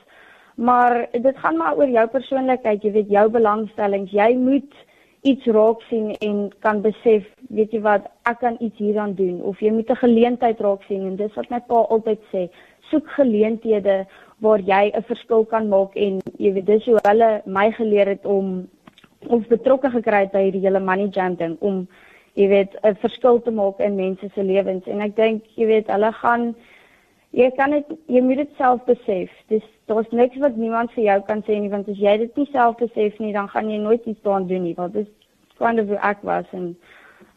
Maar 0.55 1.05
dit 1.13 1.37
gaan 1.37 1.57
maar 1.57 1.77
oor 1.79 1.89
jou 1.89 2.07
persoonlikheid, 2.11 2.83
jy 2.83 2.91
weet 2.97 3.13
jou 3.13 3.27
belangstellings. 3.31 4.11
Jy 4.11 4.33
moet 4.37 4.81
iets 5.21 5.45
raak 5.45 5.81
sien 5.89 6.15
en 6.19 6.51
kan 6.59 6.81
besef, 6.81 7.25
weet 7.49 7.71
jy 7.71 7.81
wat, 7.85 8.07
ek 8.29 8.39
kan 8.41 8.57
iets 8.59 8.77
hieraan 8.81 9.13
doen. 9.13 9.41
Of 9.41 9.59
jy 9.61 9.71
moet 9.71 9.89
'n 9.89 10.03
geleentheid 10.03 10.59
raak 10.59 10.83
sien 10.83 11.05
en 11.07 11.15
dis 11.15 11.35
wat 11.35 11.49
my 11.49 11.59
pa 11.59 11.85
altyd 11.89 12.19
sê, 12.33 12.49
soek 12.89 13.07
geleenthede 13.17 14.05
waar 14.39 14.59
jy 14.59 14.91
'n 14.91 15.03
verskil 15.03 15.45
kan 15.45 15.69
maak 15.69 15.95
en 15.95 16.19
jy 16.37 16.53
weet 16.53 16.65
dis 16.65 16.85
hoe 16.85 16.99
hulle 17.03 17.41
my 17.45 17.71
geleer 17.71 18.07
het 18.07 18.25
om 18.25 18.67
ons 19.27 19.47
betrokke 19.47 19.89
gekry 19.89 20.19
het 20.25 20.31
by 20.31 20.43
hierdie 20.43 20.65
hele 20.65 20.79
money 20.79 21.09
jam 21.13 21.35
ding 21.35 21.57
om 21.59 21.87
jy 22.33 22.47
weet 22.47 22.75
'n 22.83 22.95
verskil 22.95 23.41
te 23.41 23.51
maak 23.51 23.79
in 23.79 23.95
mense 23.95 24.29
se 24.33 24.43
lewens. 24.43 24.87
En 24.87 25.01
ek 25.01 25.15
dink 25.15 25.43
jy 25.55 25.65
weet 25.65 25.87
hulle 25.87 26.11
gaan 26.11 26.55
jy 27.31 27.49
kan 27.55 27.71
dit 27.75 27.93
jy 28.11 28.21
moet 28.21 28.43
dit 28.43 28.55
self 28.57 28.83
besef. 28.87 29.31
Dis 29.51 29.65
daar's 29.91 30.09
niks 30.11 30.39
wat 30.43 30.55
niemand 30.59 30.91
vir 30.95 31.03
jou 31.03 31.19
kan 31.27 31.43
sê 31.47 31.59
nie 31.59 31.71
want 31.71 31.89
as 31.91 31.99
jy 31.99 32.17
dit 32.25 32.37
nie 32.37 32.47
self 32.51 32.77
besef 32.79 33.19
nie, 33.19 33.33
dan 33.33 33.49
gaan 33.51 33.69
jy 33.71 33.79
nooit 33.81 34.05
iets 34.05 34.21
daaraan 34.23 34.47
doen 34.47 34.63
nie. 34.67 34.75
Want 34.77 34.93
dis 34.93 35.07
kind 35.61 35.79
of 35.79 35.93
ek 36.01 36.23
was 36.27 36.45
en 36.57 36.75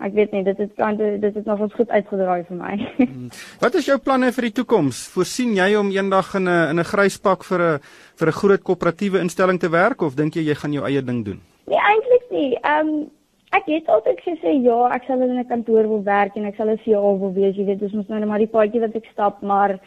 ek 0.02 0.14
weet 0.16 0.33
nie 0.35 0.42
dit 0.44 0.59
het 0.59 0.72
kan 0.76 0.96
dit 0.98 1.22
het 1.22 1.46
nog 1.46 1.61
ons 1.66 1.74
goed 1.78 1.90
uitgedraai 1.90 2.44
vir 2.48 2.59
my. 2.59 2.74
Hmm. 2.98 3.30
wat 3.62 3.74
is 3.78 3.87
jou 3.87 3.98
planne 4.02 4.33
vir 4.35 4.48
die 4.50 4.57
toekoms? 4.61 5.07
Voorsien 5.14 5.54
jy 5.57 5.74
om 5.78 5.92
eendag 5.94 6.35
in 6.35 6.48
'n 6.48 6.70
in 6.74 6.80
'n 6.80 6.90
grys 6.92 7.18
pak 7.18 7.44
vir 7.44 7.61
'n 7.62 7.80
vir 8.18 8.28
'n 8.28 8.38
groot 8.40 8.62
koöperatiewe 8.62 9.20
instelling 9.20 9.61
te 9.61 9.70
werk 9.70 10.02
of 10.02 10.16
dink 10.16 10.35
jy 10.35 10.48
jy 10.50 10.54
gaan 10.54 10.72
jou 10.72 10.85
eie 10.85 11.02
ding 11.02 11.24
doen? 11.24 11.40
Nee, 11.66 11.78
eintlik 11.78 12.26
nie. 12.30 12.59
Ehm 12.62 12.88
um, 12.88 13.11
Ek 13.55 13.69
het 13.71 13.88
altyd 13.93 14.19
gesê 14.25 14.53
ja, 14.64 14.77
ek 14.97 15.05
sal 15.07 15.21
in 15.23 15.38
'n 15.38 15.47
kantoor 15.47 15.87
wil 15.87 16.03
werk 16.03 16.37
en 16.37 16.45
ek 16.45 16.57
sal 16.57 16.71
'n 16.71 16.81
CEO 16.85 17.19
wil 17.19 17.33
wees, 17.33 17.57
jy 17.57 17.64
weet, 17.64 17.79
dis 17.79 17.93
mos 17.93 18.09
nou 18.09 18.19
net 18.19 18.29
maar 18.29 18.43
die 18.43 18.55
paadjie 18.57 18.81
wat 18.81 18.97
ek 18.97 19.07
stap, 19.12 19.43
maar 19.43 19.79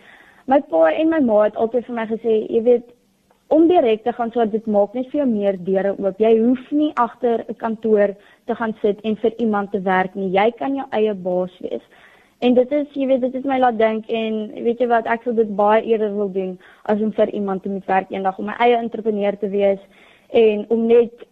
my 0.47 0.62
pa 0.62 0.91
en 0.91 1.10
my 1.10 1.19
ma 1.19 1.41
het 1.43 1.56
altyd 1.56 1.86
vir 1.86 1.95
my 1.95 2.06
gesê, 2.08 2.34
jy 2.49 2.62
weet, 2.63 2.86
om 3.49 3.67
direk 3.67 4.03
te 4.03 4.13
gaan 4.13 4.32
so 4.32 4.45
dit 4.45 4.65
maak 4.67 4.93
net 4.93 5.10
vir 5.12 5.19
jou 5.19 5.27
meer 5.27 5.58
deure 5.69 5.95
oop. 5.99 6.19
Jy 6.19 6.34
hoef 6.39 6.71
nie 6.71 6.91
agter 6.95 7.45
'n 7.49 7.56
kantoor 7.56 8.15
te 8.45 8.56
gaan 8.56 8.73
sit 8.82 9.01
en 9.01 9.15
vir 9.15 9.34
iemand 9.38 9.71
te 9.71 9.82
werk 9.82 10.15
nie. 10.15 10.30
Jy 10.32 10.51
kan 10.51 10.75
jou 10.75 10.88
eie 10.91 11.13
baas 11.13 11.60
wees. 11.60 11.84
En 12.39 12.53
dit 12.53 12.71
is, 12.71 12.88
jy 12.93 13.08
weet, 13.08 13.21
dit 13.21 13.34
het 13.34 13.45
my 13.45 13.60
laat 13.60 13.77
dink 13.77 14.10
en 14.10 14.63
weet 14.63 14.80
jy 14.80 14.88
wat, 14.88 15.06
ek 15.08 15.23
sou 15.23 15.34
dit 15.36 15.56
baie 15.56 15.84
eerder 15.84 16.15
wil 16.15 16.32
doen 16.32 16.60
as 16.84 17.01
om 17.01 17.12
vir 17.12 17.30
iemand 17.34 17.63
te 17.63 17.69
moet 17.69 17.86
werk 17.86 18.12
eendag 18.12 18.39
om 18.39 18.45
my 18.45 18.56
eie 18.60 18.77
entrepreneur 18.77 19.38
te 19.38 19.49
wees 19.49 19.80
en 20.32 20.65
om 20.69 20.88
net 20.88 21.26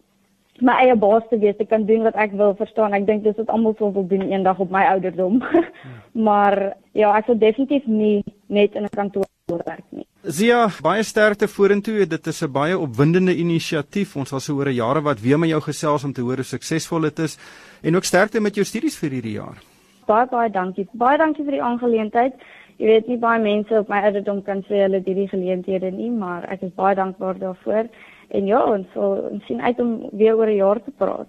my 0.62 0.76
eie 0.86 0.96
baas 0.96 1.24
te 1.30 1.38
wees, 1.40 1.58
te 1.58 1.66
kan 1.66 1.86
doen 1.86 2.04
wat 2.08 2.16
ek 2.16 2.32
wil, 2.40 2.56
verstaan. 2.56 2.94
Ek 2.94 3.06
dink 3.08 3.24
dis 3.24 3.36
wat 3.38 3.50
almal 3.52 3.76
sou 3.80 3.92
wil 3.94 4.08
doen 4.08 4.30
eendag 4.32 4.60
op 4.60 4.72
my 4.72 4.86
ouderdom. 4.94 5.42
Ja. 5.42 5.64
maar 6.28 6.76
ja, 6.94 7.12
ek 7.18 7.28
sou 7.28 7.38
definitief 7.38 7.88
nie 7.88 8.24
net 8.48 8.76
in 8.76 8.84
'n 8.84 8.96
kantoor 8.96 9.28
werk 9.66 9.84
nie. 9.92 10.06
Zia, 10.24 10.70
baie 10.82 11.04
sterkte 11.04 11.48
vorentoe. 11.48 12.08
Dit 12.08 12.28
is 12.28 12.42
'n 12.42 12.52
baie 12.52 12.78
opwindende 12.78 13.36
inisiatief. 13.36 14.16
Ons 14.16 14.30
sal 14.30 14.40
se 14.40 14.54
oor 14.54 14.70
jare 14.70 15.02
wat 15.02 15.22
weer 15.22 15.40
met 15.40 15.50
jou 15.50 15.62
gesels 15.62 16.04
om 16.04 16.14
te 16.14 16.22
hoor 16.22 16.36
hoe 16.36 16.44
suksesvol 16.44 17.02
dit 17.02 17.20
is 17.20 17.38
en 17.84 17.96
ook 17.96 18.04
sterkte 18.04 18.42
met 18.42 18.56
jou 18.56 18.66
studies 18.66 18.98
vir 18.98 19.10
hierdie 19.10 19.38
jaar. 19.38 19.62
Baie 20.08 20.28
baie 20.28 20.50
dankie. 20.50 20.88
Baie 20.94 21.18
dankie 21.18 21.44
vir 21.44 21.52
die 21.52 21.62
aangeleentheid. 21.62 22.34
Jy 22.78 22.86
weet 22.86 23.08
nie 23.08 23.18
baie 23.18 23.42
mense 23.42 23.80
op 23.80 23.88
my 23.88 24.02
ouderdom 24.04 24.42
kan 24.44 24.64
sê 24.68 24.82
hulle 24.84 24.98
het 25.00 25.06
hierdie 25.06 25.30
geleenthede 25.30 25.92
nie, 25.92 26.10
maar 26.12 26.44
ek 26.52 26.62
is 26.62 26.74
baie 26.76 26.96
dankbaar 26.96 27.38
daarvoor. 27.40 27.88
En 28.30 28.46
ja, 28.46 28.64
ons 28.64 28.88
sal 28.94 29.30
ons 29.32 29.46
sien 29.46 29.62
uit 29.62 29.80
om 29.80 30.10
weer 30.12 30.36
oor 30.36 30.48
'n 30.48 30.56
jaar 30.56 30.84
te 30.84 30.92
praat. 30.92 31.28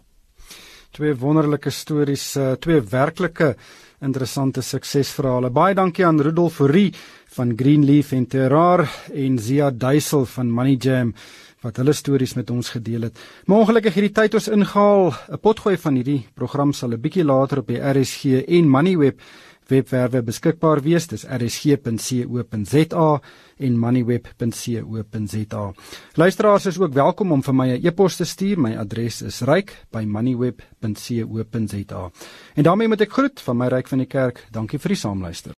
Twee 0.90 1.14
wonderlike 1.14 1.70
stories, 1.70 2.36
uh, 2.36 2.52
twee 2.52 2.80
werklike 2.80 3.56
interessante 4.00 4.62
suksesverhale. 4.62 5.50
Baie 5.50 5.74
dankie 5.74 6.06
aan 6.06 6.20
Rudolf 6.20 6.54
Fourie 6.54 6.92
van 7.36 7.52
Greenleaf 7.56 8.12
en 8.12 8.26
Terrar 8.26 8.88
en 9.12 9.38
Zia 9.38 9.70
Duisel 9.70 10.24
van 10.24 10.50
Money 10.50 10.76
Jam 10.78 11.14
wat 11.64 11.80
hulle 11.80 11.92
stories 11.96 12.34
met 12.34 12.50
ons 12.50 12.68
gedeel 12.70 13.08
het. 13.08 13.18
Maar 13.46 13.64
ongelukkig 13.64 13.94
hierdie 13.94 14.14
tyd 14.14 14.34
ons 14.38 14.48
ingehaal. 14.48 15.12
'n 15.32 15.40
Potgooi 15.40 15.76
van 15.76 15.94
hierdie 15.94 16.26
program 16.34 16.72
sal 16.72 16.92
'n 16.92 17.00
bietjie 17.00 17.24
later 17.24 17.58
op 17.58 17.66
die 17.66 17.80
RSG 17.80 18.46
en 18.46 18.68
Moneyweb 18.68 19.20
webwerwe 19.68 20.22
beskikbaar 20.22 20.82
wees. 20.82 21.06
Dis 21.06 21.24
rsg.co.za 21.24 23.20
en 23.56 23.78
moneyweb.co.za. 23.78 25.72
Luisteraars 26.14 26.66
is 26.66 26.78
ook 26.78 26.92
welkom 26.92 27.32
om 27.32 27.42
vir 27.42 27.54
my 27.54 27.68
'n 27.68 27.86
e-pos 27.86 28.16
te 28.16 28.24
stuur. 28.24 28.60
My 28.60 28.76
adres 28.76 29.22
is 29.22 29.40
ryk@moneyweb.co.za. 29.40 32.10
En 32.54 32.62
daarmee 32.62 32.88
moet 32.88 33.00
ek 33.00 33.12
groet 33.12 33.40
van 33.40 33.56
my 33.56 33.66
ryk 33.66 33.88
van 33.88 33.98
die 33.98 34.06
kerk. 34.06 34.46
Dankie 34.50 34.78
vir 34.78 34.88
die 34.88 34.96
saamluister. 34.96 35.54